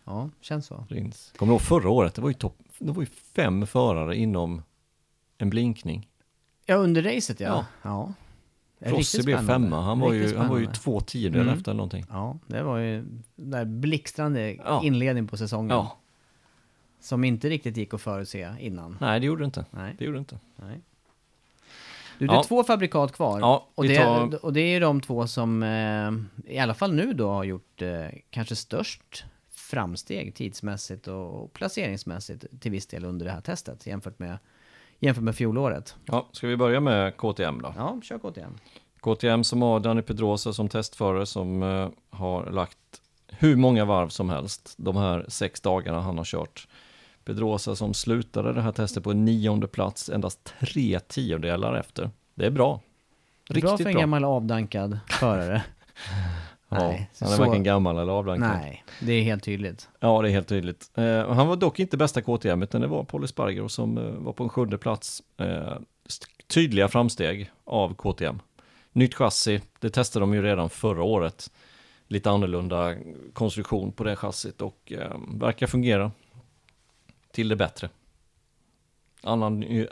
[0.05, 0.87] Ja, känns så.
[0.89, 1.33] Rins.
[1.37, 2.15] Kommer du ihåg förra året?
[2.15, 2.57] Det var ju, topp,
[2.87, 4.63] det var ju fem förare inom
[5.39, 6.09] en blinkning.
[6.67, 7.67] Ja, under racet ja.
[7.83, 8.13] Ja.
[8.79, 8.91] ja.
[8.91, 11.55] Rossi blev femma, han var, ju, han var ju två tiondelar Mm.
[11.59, 12.05] efter någonting.
[12.11, 12.97] Ja, det var ju
[13.37, 14.81] den där blixtrande Ja.
[14.85, 15.71] inledning på säsongen.
[15.77, 15.97] Ja,
[17.01, 18.97] Som inte riktigt gick att förutse innan.
[19.01, 19.65] nej det gjorde det inte.
[19.71, 19.95] Nej.
[19.99, 20.39] Det gjorde det inte.
[20.57, 20.81] Nej.
[22.19, 22.43] Du, det är Ja.
[22.45, 23.41] två fabrikat kvar.
[23.41, 26.13] Ja, och, det, tar- och det är de två som eh,
[26.55, 29.25] i alla fall nu då har gjort eh, kanske störst
[29.73, 34.39] framsteg tidsmässigt och placeringsmässigt till viss del under det här testet jämfört med,
[34.99, 35.97] jämfört med fjolåret.
[36.05, 37.75] Ja, ska vi börja med KTM då?
[37.77, 38.59] Ja, kör KTM.
[39.01, 42.79] KTM som har Danny Pedrosa som testförare som eh, har lagt
[43.29, 46.69] hur många varv som helst de här sex dagarna han har kört.
[47.25, 52.11] Pedrosa som slutade det här testet på nionde plats endast tre tiondelar efter.
[52.35, 52.81] Det är bra.
[53.49, 54.01] Riktigt bra för en bra.
[54.01, 55.63] gammal avdankad förare.
[56.79, 58.49] Nej, han är så- varken gammal eller avdankad.
[58.49, 59.89] Nej, det är helt tydligt.
[60.01, 60.91] Ja, det är helt tydligt.
[60.95, 64.33] Eh, han var dock inte bästa KTM, utan det var Paul Espargaro som eh, var
[64.33, 65.23] på en sjunde plats.
[65.37, 65.73] Eh,
[66.47, 68.39] tydliga framsteg av KTM.
[68.93, 71.51] Nytt chassi, det testade de ju redan förra året.
[72.09, 72.95] Lite annorlunda
[73.33, 76.11] konstruktion på det chassit och eh, verkar fungera
[77.33, 77.89] till det bättre.
[79.23, 79.87] Annan eh,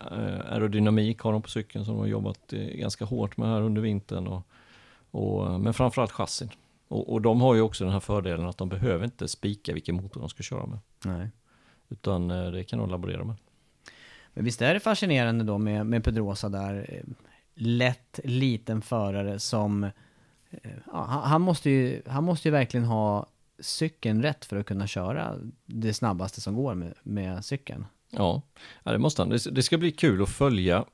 [0.50, 3.82] aerodynamik har de på cykeln som de har jobbat eh, ganska hårt med här under
[3.82, 4.26] vintern.
[4.26, 4.42] Och,
[5.10, 6.50] och, men framförallt chassin.
[6.90, 9.94] Och, och de har ju också den här fördelen att de behöver inte spika vilken
[9.94, 10.78] motor de ska köra med.
[11.04, 11.28] Nej.
[11.88, 13.36] Utan eh, det kan de laborera med.
[14.34, 17.02] Men visst är det fascinerande då med, med Pedrosa där.
[17.54, 19.84] Lätt, liten förare som...
[19.84, 23.26] eh, Ja, han, måste ju, han måste ju verkligen ha
[23.58, 25.34] cykeln rätt för att kunna köra
[25.66, 27.86] det snabbaste som går med, med cykeln.
[28.10, 28.42] Ja,
[28.84, 29.28] det måste han.
[29.28, 30.84] Det, det ska bli kul att följa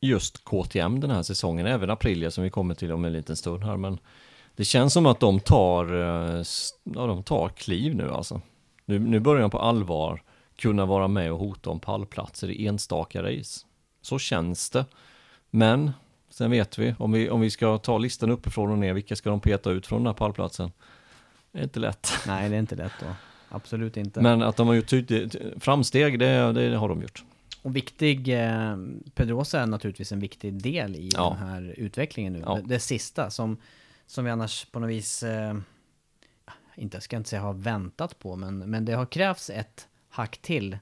[0.00, 3.64] just KTM den här säsongen, även Aprilia som vi kommer till om en liten stund
[3.64, 3.76] här.
[3.76, 3.98] Men
[4.58, 6.42] det känns som att de tar, eh,
[6.84, 8.40] ja, de tar kliv nu alltså.
[8.84, 10.22] Nu, nu börjar de på allvar
[10.56, 13.66] kunna vara med och hota om pallplatser i enstaka race.
[14.02, 14.84] Så känns det.
[15.50, 15.90] Men
[16.30, 19.30] sen vet vi, om vi, om vi ska ta listan uppifrån och ner, vilka ska
[19.30, 20.72] de peta ut från den här pallplatsen?
[21.52, 22.12] Det är inte lätt.
[22.26, 23.06] Nej, det är inte lätt då.
[23.48, 24.20] Absolut inte.
[24.20, 24.92] Men att de har gjort
[25.60, 27.24] framsteg, det, det har de gjort.
[27.62, 28.76] Och viktig, eh,
[29.14, 31.36] Pedrosa är naturligtvis en viktig del i Ja.
[31.40, 32.42] den här utvecklingen nu.
[32.46, 32.54] Ja.
[32.54, 33.56] Det, det sista som,
[34.08, 35.56] som vi annars på något vis, eh,
[36.76, 40.78] inte, ska inte säga har väntat på, men, men det har krävts ett hack till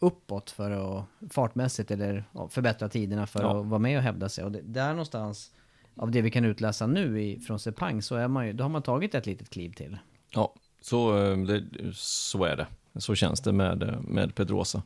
[0.00, 3.60] uppåt för att fartmässigt eller förbättra tiderna för Ja.
[3.60, 4.44] att vara med och hävda sig.
[4.44, 5.50] Och det, där någonstans,
[5.96, 8.68] av det vi kan utläsa nu i, från Sepang, så är man ju, då har
[8.68, 9.98] man tagit ett litet kliv till.
[10.30, 12.66] Ja, så, eh, det, så är det.
[13.00, 14.82] Så känns det med, eh, med Pedrosa.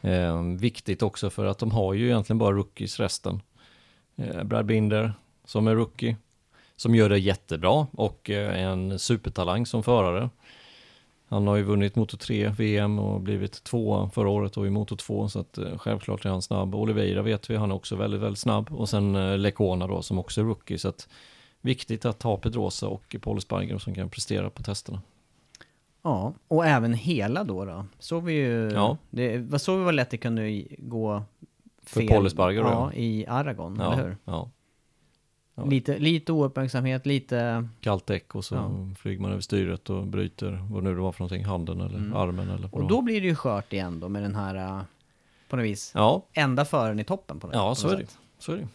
[0.00, 3.42] Eh, viktigt också för att de har ju egentligen bara rookies resten.
[4.16, 5.12] Eh, Brad Binder
[5.44, 6.16] som är rookie,
[6.78, 10.30] som gör det jättebra och eh, en supertalang som förare.
[11.28, 14.96] Han har ju vunnit Moto 3 VM och blivit tvåa förra året och i Moto
[14.96, 16.74] 2 så att eh, självklart är han snabb.
[16.74, 20.18] Oliveira vet vi, han är också väldigt, väldigt snabb och sen eh, Lecona då som
[20.18, 21.08] också är rookie så att
[21.60, 25.02] viktigt att ha Pedrosa och Paul Espargaro som kan prestera på testerna.
[26.02, 27.84] Ja, och även hela då då.
[27.98, 28.96] Såg vi ju, Ja.
[29.10, 31.22] det, såg vi vad lätt det kunde gå
[31.82, 32.98] För Paul Espargaro, ja, ja.
[32.98, 34.16] i Aragon, Ja, eller hur?
[34.24, 34.50] ja.
[35.66, 37.68] Lite, lite ouppmärksamhet, lite...
[37.80, 38.70] Kallt däck och så Ja.
[38.98, 42.50] flyger man över styret och bryter vad nu det var för någonting, handen eller armen
[42.50, 43.02] eller Och det då var.
[43.02, 44.82] blir det ju skört igen då med den här, äh,
[45.48, 48.00] på något vis, Ja, enda föraren i toppen på något ja på så något är
[48.00, 48.06] det.
[48.06, 48.18] sätt.
[48.38, 48.68] Så är det.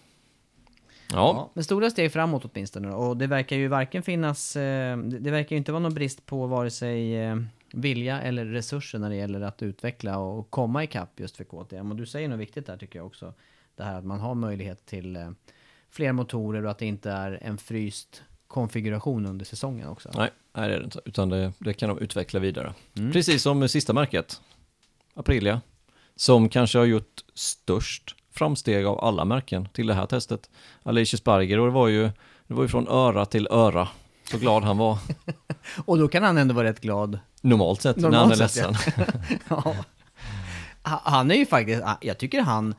[1.12, 1.16] Ja.
[1.16, 2.96] Ja, men stora steg framåt åtminstone då.
[2.96, 6.26] Och det verkar ju varken finnas, eh, det det verkar ju inte vara någon brist
[6.26, 7.38] på vare sig eh,
[7.74, 11.92] vilja eller resurser när det gäller att utveckla och komma ikapp just för KTM.
[11.92, 13.34] Och du säger något viktigt där tycker jag också.
[13.76, 15.30] Det här att man har möjlighet till eh,
[15.94, 20.10] fler motorer och att det inte är en fryst konfiguration under säsongen också.
[20.16, 21.00] nej, nej det är det inte.
[21.06, 22.74] Utan det, det kan de utveckla vidare.
[22.98, 23.12] Mm.
[23.12, 24.42] Precis som sista märket,
[25.14, 25.62] Aprilia,
[26.16, 30.50] som kanske har gjort störst framsteg av alla märken till det här testet.
[30.84, 32.10] Alicia Sparger, och det var ju,
[32.48, 33.88] det var ju från öra till öra.
[34.32, 34.98] Så glad han var,
[35.86, 37.20] Och då kan han ändå vara rätt glad.
[37.42, 39.06] normalt sett, när Normalt han är sett, ledsen.
[39.50, 39.76] Ja.
[40.84, 42.76] Ha- Han är ju faktiskt, jag tycker han,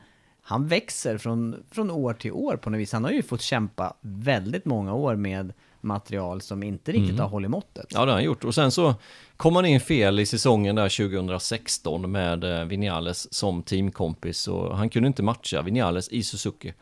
[0.47, 2.91] han växer från, från år till år på något vis.
[2.93, 7.51] Han har ju fått kämpa väldigt många år med material som inte riktigt har hållit
[7.51, 7.85] måttet.
[7.89, 8.43] Ja, det har han gjort.
[8.43, 8.95] Och sen så
[9.37, 14.89] kom han in fel i säsongen där 2016 med eh, Vinales som teamkompis och han
[14.89, 16.73] kunde inte matcha Vinales i Suzuki.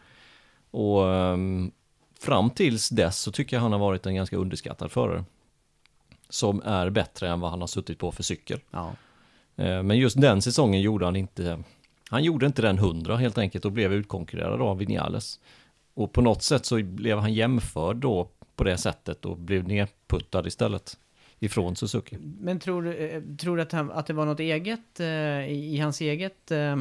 [0.72, 1.72] Och ehm,
[2.20, 5.24] fram tills dess så tycker jag han har varit en ganska underskattad förare.
[6.30, 8.59] Som är bättre än vad han har suttit på för cykel.
[8.72, 8.91] Ja.
[9.55, 11.64] Eh, Men just den säsongen gjorde han inte,
[12.14, 15.39] han gjorde inte den 100 helt enkelt och blev utkonkurrerad av Vinales.
[15.93, 20.47] Och på något sätt så blev han jämförd då på det sättet och blev nedputtad
[20.47, 20.97] istället
[21.39, 22.18] ifrån Suzuki.
[22.39, 25.07] Men tror, eh, tror du att, han, att det var något eget eh,
[25.49, 26.76] i, hans eget eh,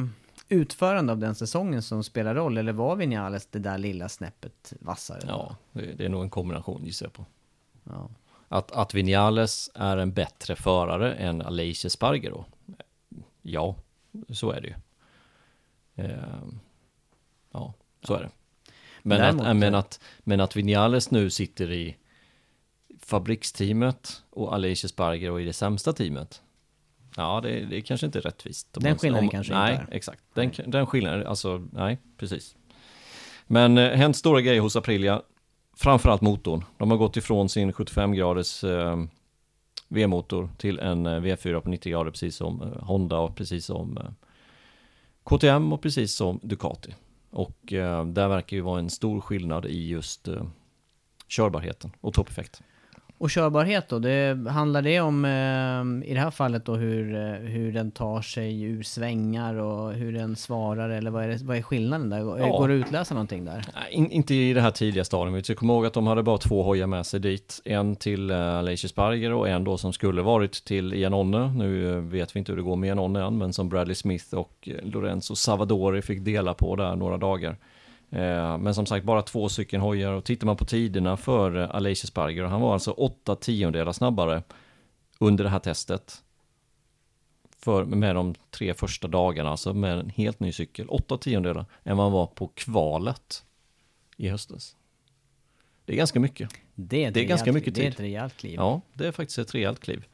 [0.49, 2.57] utförande av den säsongen som spelar roll?
[2.57, 5.19] Eller var Vinales det där lilla snäppet vassare?
[5.27, 7.25] Ja, det, är nog en kombination gissar jag på.
[7.83, 8.09] Ja.
[8.47, 12.45] Att, att Vinales är en bättre förare än Aleix Espargaro.
[13.41, 13.75] Ja,
[14.29, 14.73] så är det ju.
[15.95, 16.59] Ehm,
[17.51, 17.73] ja,
[18.03, 18.29] så är det.
[19.03, 21.97] Men, Däremot- att, men, att, men att Vinales nu sitter i
[22.99, 26.41] fabriksteamet och Aleix Espargaro i det sämsta teamet.
[27.17, 28.67] Ja, det, det kanske inte är rättvist.
[28.71, 29.95] Den skillnaden om- kanske nej, inte är.
[29.95, 30.23] exakt.
[30.33, 32.55] Den, den skillnaden, alltså, nej, precis.
[33.47, 35.21] Men eh, hänt stora grejer hos Aprilia.
[35.75, 36.63] Framförallt motorn.
[36.77, 39.03] De har gått ifrån sin 75-graders eh,
[39.87, 43.97] V-motor till en eh, V4 på 90 grader, precis som eh, Honda och precis som
[43.97, 44.03] eh,
[45.23, 46.95] KTM och precis som Ducati.
[47.29, 50.43] Och eh, där verkar ju vara en stor skillnad i just eh,
[51.27, 52.61] körbarheten och toppeffekt.
[53.23, 57.33] Och körbarhet då, det, handlar det om eh, i det här fallet då hur, eh,
[57.33, 61.57] hur den tar sig ur svängar och hur den svarar eller vad är, det, vad
[61.57, 62.17] är skillnaden där?
[62.17, 62.57] Ja.
[62.57, 63.65] Går det att utläsa någonting där?
[63.91, 65.49] In, inte i det här tidiga stadiet.
[65.49, 67.61] Jag kommer ihåg att de hade bara två hojar med sig dit.
[67.65, 68.27] En till
[68.63, 71.53] Leiche Sparger och en då som skulle varit till Ianonne.
[71.55, 74.33] Nu eh, vet vi inte hur det går med Ianonne än, men som Bradley Smith
[74.33, 77.57] och eh, Lorenzo Savadori fick dela på där några dagar.
[78.13, 81.75] Eh, Men som sagt, bara två stycken hojar och tittar man på tiderna för eh,
[81.75, 84.43] Aleix Sparger, han var alltså åtta tiondelar snabbare
[85.19, 86.23] under det här testet.
[87.59, 91.97] För, med de tre första dagarna, alltså med en helt ny cykel, åtta tiondelar än
[91.97, 93.43] vad han var på kvalet
[94.17, 94.75] i höstas.
[95.85, 96.49] Det är ganska mycket.
[96.75, 97.93] Det är, Det är ganska mycket Det är tid.
[97.93, 98.55] ett rejält kliv.
[98.55, 100.05] Ja, det är faktiskt ett rejält kliv.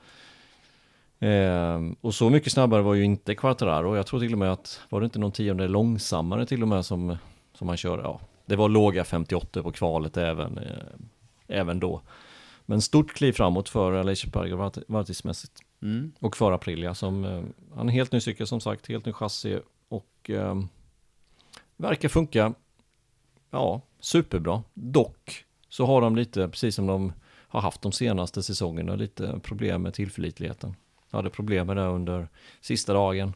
[1.20, 3.96] Ehm, och så mycket snabbare var ju inte Quartararo.
[3.96, 6.86] Jag tror till och med att, var det inte någon tionde långsammare till och med
[6.86, 7.18] som,
[7.60, 8.04] som han körde?
[8.04, 10.74] Ja, det var låga 58 på kvalet även, eh,
[11.48, 12.02] även då.
[12.66, 14.56] Men stort kliv framåt för Aleix Sparger
[14.88, 15.54] varvtidsmässigt.
[15.82, 16.12] Mm.
[16.20, 17.44] Och för Aprilia som, eh,
[17.76, 20.62] han en helt ny cykel som sagt, helt ny chassi och eh,
[21.78, 22.54] verkar funka,
[23.52, 24.64] ja, superbra.
[24.74, 27.14] Dock så har de lite, precis som de
[27.48, 30.76] har haft de senaste säsongerna, lite problem med tillförlitligheten.
[31.10, 32.28] Jag hade problem med det under
[32.62, 33.34] sista dagen,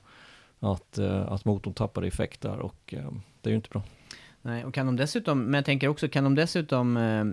[0.59, 3.11] att, eh, att motorn tappade effekt där och eh,
[3.41, 3.83] det är ju inte bra.
[4.45, 7.23] Nej, och kan de dessutom, men jag tänker också, kan de dessutom eh,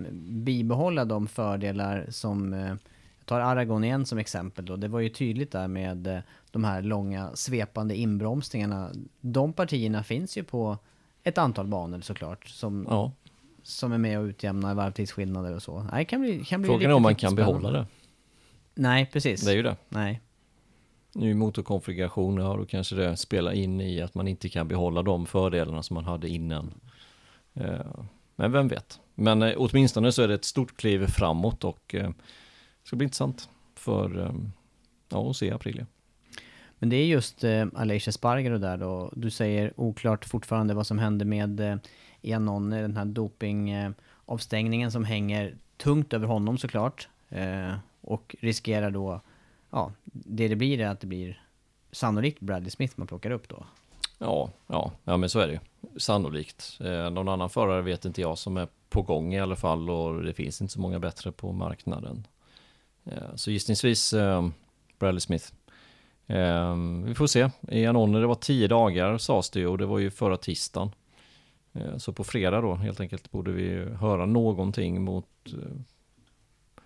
[0.43, 2.59] bibehålla de fördelar som, eh,
[3.17, 6.19] jag tar Aragon igen som exempel då, det var ju tydligt där med eh,
[6.51, 8.91] de här långa svepande inbromsningarna.
[9.21, 10.77] De partierna finns ju på
[11.23, 13.11] ett antal banor såklart, som, Ja,
[13.63, 15.83] som är med och utjämnar varvtidsskillnader och så.
[15.91, 17.61] Nej, kan bli, kan bli frågan är om man kan spännande.
[17.61, 17.85] behålla det.
[18.75, 19.41] Nej, precis.
[19.45, 19.75] Det är ju det.
[19.89, 20.21] Nej.
[21.13, 25.25] Ny motorkonfiguration, ja då kanske det spelar in i att man inte kan behålla de
[25.25, 26.73] fördelarna som man hade innan.
[27.53, 28.03] Eh,
[28.35, 28.99] men vem vet.
[29.15, 33.03] Men eh, åtminstone så är det ett stort kliv framåt och eh, det ska bli
[33.03, 34.33] intressant för
[35.09, 35.85] ja, att se april.
[36.81, 39.11] Men det är just eh, Alicia Sparger och där då.
[39.15, 41.75] Du säger oklart fortfarande vad som hände med eh,
[42.21, 47.09] Iannone, den här dopingavstängningen eh, som hänger tungt över honom såklart.
[47.29, 49.21] Eh, och riskerar då,
[49.69, 51.43] ja, det det blir är att det blir
[51.91, 53.65] sannolikt Bradley Smith man plockar upp då.
[54.21, 55.59] Ja, ja, ja men så är det ju.
[55.99, 56.77] Sannolikt.
[56.79, 60.23] Eh, någon annan förare vet inte jag som är på gång i alla fall och
[60.23, 62.27] det finns inte så många bättre på marknaden.
[63.05, 64.47] Eh, så gissningsvis eh,
[64.99, 65.45] Bradley Smith.
[66.27, 67.49] Eh, vi får se.
[67.67, 70.91] I Anonne det var tio dagar sades det ju och det var ju förra tisdagen.
[71.73, 75.81] Eh, så på fredag då helt enkelt borde vi höra någonting mot eh,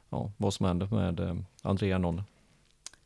[0.09, 2.23] ja, vad som händer med eh, André Anonne.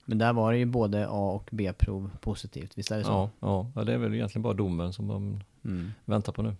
[0.09, 3.09] Men där var det ju både A och B-prov positivt, visst är det så?
[3.11, 5.91] Ja, ja, ja, det är väl egentligen bara domen som de Mm.
[6.05, 6.55] väntar på nu.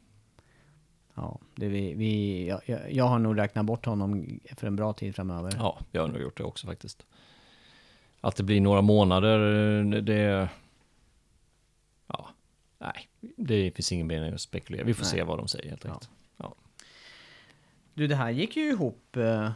[1.15, 5.15] Ja, det vi, vi, jag, jag, har nog räknat bort honom för en bra tid
[5.15, 5.53] framöver.
[5.57, 7.05] Ja, jag har nog gjort det också faktiskt.
[8.21, 9.39] Att det blir några månader,
[10.01, 10.49] det...
[12.07, 12.29] Ja,
[12.79, 14.83] nej, det finns ingen mening att spekulera.
[14.85, 15.11] Vi får Nej.
[15.11, 15.91] se vad de säger helt Ja.
[15.91, 16.09] enkelt.
[16.37, 16.55] Ja.
[17.93, 19.15] Du, det här gick ju ihop.
[19.17, 19.51] eh, Ja,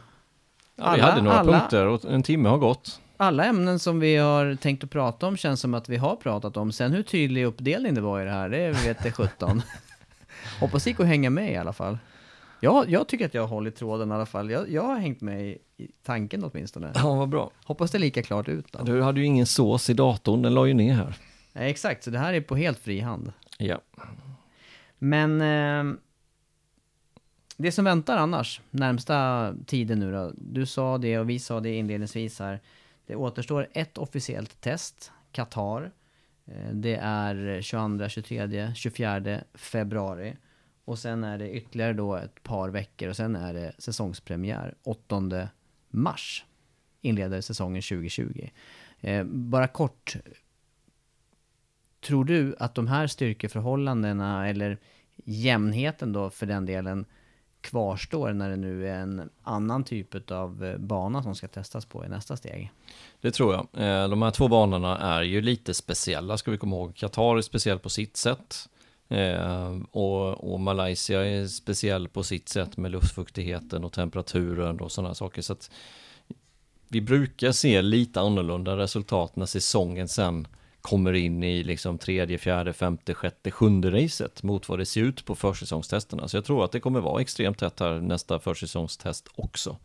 [0.76, 3.00] vi Alla- hade några alla- punkter och en timme har gått.
[3.16, 6.56] Alla ämnen som vi har tänkt att prata om känns som att vi har pratat
[6.56, 6.72] om.
[6.72, 9.62] Sen hur tydlig uppdelning det var i det här, det vet det 17.
[10.60, 11.98] Hoppas det gick att hänga med i alla fall.
[12.60, 14.50] Jag, jag tycker att jag har hållit tråden i alla fall.
[14.50, 16.92] Jag, jag har hängt med i, i tanken åtminstone.
[16.94, 17.50] Ja, vad bra.
[17.64, 18.84] Hoppas det är lika klart ut då.
[18.84, 21.14] Du hade ju ingen sås i datorn, den la ju ner här.
[21.52, 23.32] Nej, exakt, så det här är på helt fri hand.
[23.58, 23.80] Ja.
[24.98, 25.98] Men eh,
[27.56, 30.32] det som väntar annars, närmsta tiden nu då.
[30.36, 32.60] Du sa det och vi sa det inledningsvis här.
[33.06, 35.92] Det återstår ett officiellt test, Qatar.
[36.46, 40.36] Eh, det är 22, 23, 24 februari.
[40.84, 45.48] Och sen är det ytterligare då ett par veckor och sen är det säsongspremiär 8
[45.88, 46.44] mars.
[47.00, 48.50] Inleder säsongen 2020.
[49.00, 50.16] Eh, bara kort,
[52.04, 54.78] Tror du att de här styrkeförhållandena eller
[55.24, 57.06] jämnheten då för den delen
[57.64, 62.04] kvarstår när det nu är en annan typ av eh, bana som ska testas på
[62.04, 62.72] i nästa steg?
[63.20, 63.60] Det tror jag.
[63.72, 66.96] Eh, de här två banorna är ju lite speciella, ska vi komma ihåg.
[66.96, 68.68] Qatar är speciell på sitt sätt.
[69.08, 75.14] Eh, och, och Malaysia är speciell på sitt sätt med luftfuktigheten och temperaturen och sådana
[75.14, 75.42] saker.
[75.42, 75.70] Så att
[76.88, 80.46] vi brukar se lite annorlunda resultat när säsongen sen
[80.88, 85.24] kommer in i liksom tredje, fjärde, femte, sjätte, sjunde racet mot vad det ser ut
[85.24, 86.28] på försäsongstesterna.
[86.28, 89.76] Så jag tror att det kommer vara extremt tätt här nästa försäsongstest också.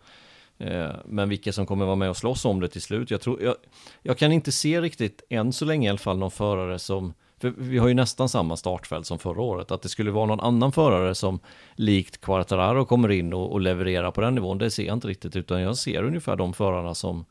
[0.57, 3.43] Eh, men vilka som kommer vara med och slåss om det till slut, jag, tror,
[3.43, 3.55] jag,
[4.01, 7.53] jag kan inte se riktigt, än så länge i alla fall, någon förare som För
[7.57, 9.71] vi har ju nästan samma startfält som förra året.
[9.71, 11.39] Att det skulle vara någon annan förare som
[11.75, 15.35] likt Quartararo kommer in och, och levererar på den nivån, det ser jag inte riktigt.
[15.35, 17.25] Utan jag ser ungefär de förarna som,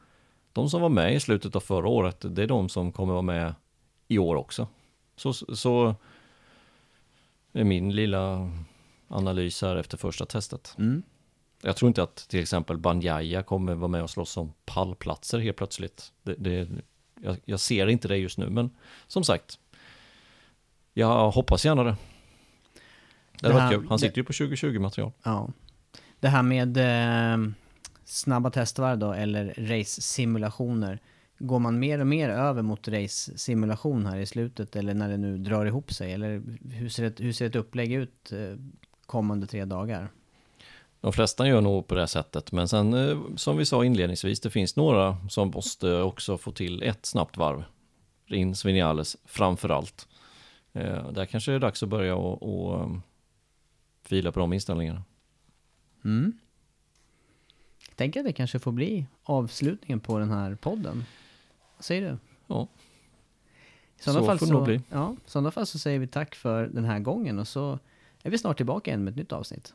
[0.58, 3.22] de som var med i slutet av förra året, det är de som kommer vara
[3.22, 3.54] med
[4.08, 4.68] i år också.
[5.16, 5.94] Så, så
[7.52, 8.50] är min lilla
[9.08, 10.74] analys här efter första testet.
[10.78, 11.02] Mm.
[11.62, 15.56] Jag tror inte att till exempel Banjaya kommer vara med och slåss om pallplatser helt
[15.56, 16.12] plötsligt.
[16.22, 16.68] Det, det,
[17.20, 18.70] jag, jag, ser inte det just nu, men
[19.06, 19.58] som sagt,
[20.94, 21.96] jag hoppas gärna det.
[23.40, 23.86] Det, det var kul.
[23.88, 25.12] Han sitter det, ju på 2020 material.
[25.22, 25.48] Ja.
[26.20, 27.52] Det här med eh,
[28.08, 31.00] snabba testvarv då, eller race-simulationer.
[31.38, 35.38] Går man mer och mer över mot race-simulation här i slutet, eller när det nu
[35.38, 36.12] drar ihop sig?
[36.12, 38.56] Eller hur ser ett, hur ser ett upplägg ut eh,
[39.06, 40.08] kommande tre dagar?
[41.00, 44.50] De flesta gör nog på det sättet, men sen eh, som vi sa inledningsvis, det
[44.50, 47.64] finns några som måste också få till ett snabbt varv.
[48.26, 50.08] Rins Vinales framför allt.
[50.72, 52.90] Eh, där kanske det är dags att börja och, och
[54.02, 55.02] fila på de inställningarna.
[56.04, 56.38] Mm.
[57.98, 61.04] Tänker att det kanske får bli avslutningen på den här podden.
[61.76, 62.18] Vad säger du?
[62.46, 62.68] Ja.
[63.98, 64.80] I så fall får det så, bli.
[64.90, 67.78] Ja, i sådana fall så säger vi tack för den här gången och så
[68.22, 69.74] är vi snart tillbaka igen med ett nytt avsnitt.